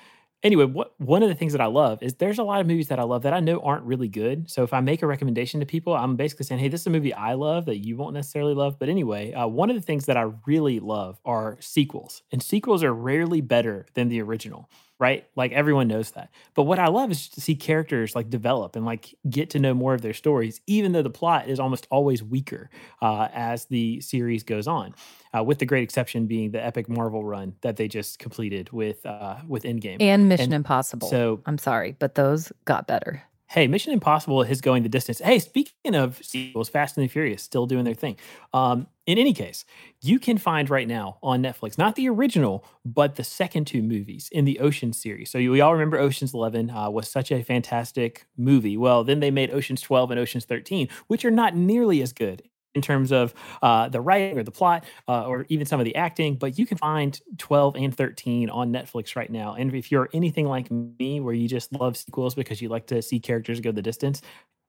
[0.45, 2.89] anyway, what one of the things that I love is there's a lot of movies
[2.89, 4.49] that I love that I know aren't really good.
[4.51, 6.91] So if I make a recommendation to people, I'm basically saying, hey, this is a
[6.91, 8.79] movie I love that you won't necessarily love.
[8.79, 12.85] But anyway, uh, one of the things that I really love are sequels, and sequels
[12.85, 14.69] are rarely better than the original
[14.99, 15.27] right?
[15.37, 16.31] Like everyone knows that.
[16.55, 19.75] But what I love is to see characters like develop and like get to know
[19.75, 22.71] more of their stories, even though the plot is almost always weaker
[23.03, 24.95] uh, as the series goes on
[25.37, 29.05] uh, with the great exception being the epic Marvel run that they just completed with
[29.05, 31.09] uh, with Endgame and Mission and Impossible.
[31.09, 33.23] So I'm sorry, but those got better.
[33.55, 35.21] Hey, Mission Impossible is going the distance.
[35.21, 38.17] Hey, speaking of sequels, Fast and the Furious still doing their thing.
[38.53, 39.65] Um, in any case,
[40.03, 44.29] you can find right now on Netflix not the original, but the second two movies
[44.33, 45.31] in the Ocean series.
[45.31, 48.77] So we all remember Ocean's Eleven uh, was such a fantastic movie.
[48.77, 52.43] Well, then they made Ocean's Twelve and Ocean's Thirteen, which are not nearly as good
[52.75, 55.95] in terms of uh, the writing or the plot uh, or even some of the
[55.97, 59.55] acting, but you can find 12 and 13 on Netflix right now.
[59.55, 63.03] And if you're anything like me, where you just love sequels because you like to
[63.03, 64.23] see characters go the distance,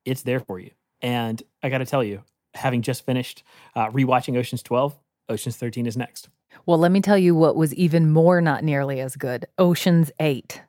[0.06, 0.72] it's there for you.
[1.02, 3.44] And I got to tell you, having just finished
[3.76, 4.96] uh, rewatching Ocean's 12,
[5.30, 6.30] Ocean's 13 is next.
[6.66, 10.62] Well, let me tell you what was even more not nearly as good Ocean's 8.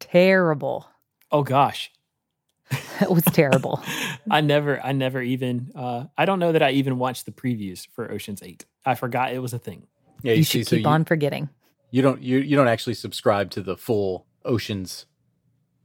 [0.00, 0.86] Terrible.
[1.30, 1.90] Oh, gosh.
[3.00, 3.80] It was terrible.
[4.30, 7.86] I never, I never even, uh, I don't know that I even watched the previews
[7.94, 8.66] for Ocean's Eight.
[8.84, 9.86] I forgot it was a thing.
[10.22, 11.48] Yeah, you, you should see, keep so on forgetting.
[11.92, 15.06] You don't, you you don't actually subscribe to the full Ocean's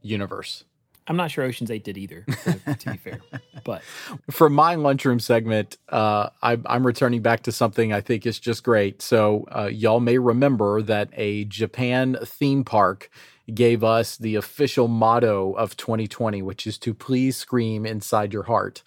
[0.02, 0.66] universe.
[1.08, 3.20] I'm not sure Ocean's Eight did either, to, to be fair.
[3.66, 3.82] But
[4.30, 8.62] for my lunchroom segment, uh, I, I'm returning back to something I think is just
[8.62, 9.02] great.
[9.02, 13.10] So uh, y'all may remember that a Japan theme park
[13.52, 18.84] gave us the official motto of 2020, which is to please scream inside your heart.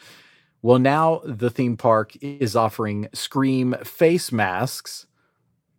[0.62, 5.06] Well, now the theme park is offering Scream face masks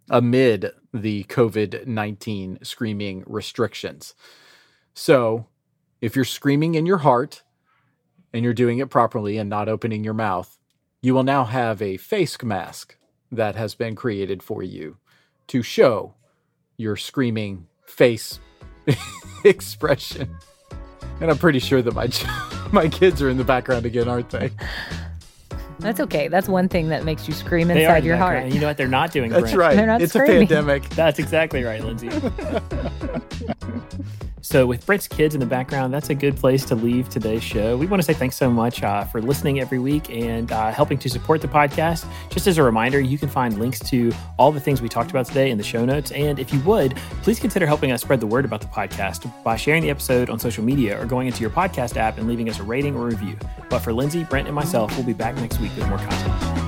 [0.09, 4.13] amid the COVID 19 screaming restrictions.
[4.93, 5.47] So,
[5.99, 7.43] if you're screaming in your heart
[8.31, 10.57] and you're doing it properly and not opening your mouth,
[11.01, 12.97] you will now have a face mask
[13.31, 14.97] that has been created for you
[15.47, 16.13] to show
[16.77, 18.39] your screaming face
[19.43, 20.35] expression.
[21.19, 22.09] And I'm pretty sure that my
[22.71, 24.51] my kids are in the background again, aren't they?
[25.79, 26.27] That's okay.
[26.27, 28.47] That's one thing that makes you scream inside your heart.
[28.47, 29.29] You know what they're not doing?
[29.29, 29.57] That's Brent.
[29.57, 29.75] right.
[29.75, 30.43] They're not it's screaming.
[30.43, 30.89] a pandemic.
[30.97, 32.09] That's exactly right, Lindsay.
[34.47, 37.75] So, with Brent's kids in the background, that's a good place to leave today's show.
[37.75, 40.97] We want to say thanks so much uh, for listening every week and uh, helping
[40.99, 42.05] to support the podcast.
[42.29, 45.25] Just as a reminder, you can find links to all the things we talked about
[45.25, 46.11] today in the show notes.
[46.11, 49.57] And if you would, please consider helping us spread the word about the podcast by
[49.57, 52.57] sharing the episode on social media or going into your podcast app and leaving us
[52.59, 53.37] a rating or review.
[53.69, 56.66] But for Lindsay, Brent, and myself, we'll be back next week with more content.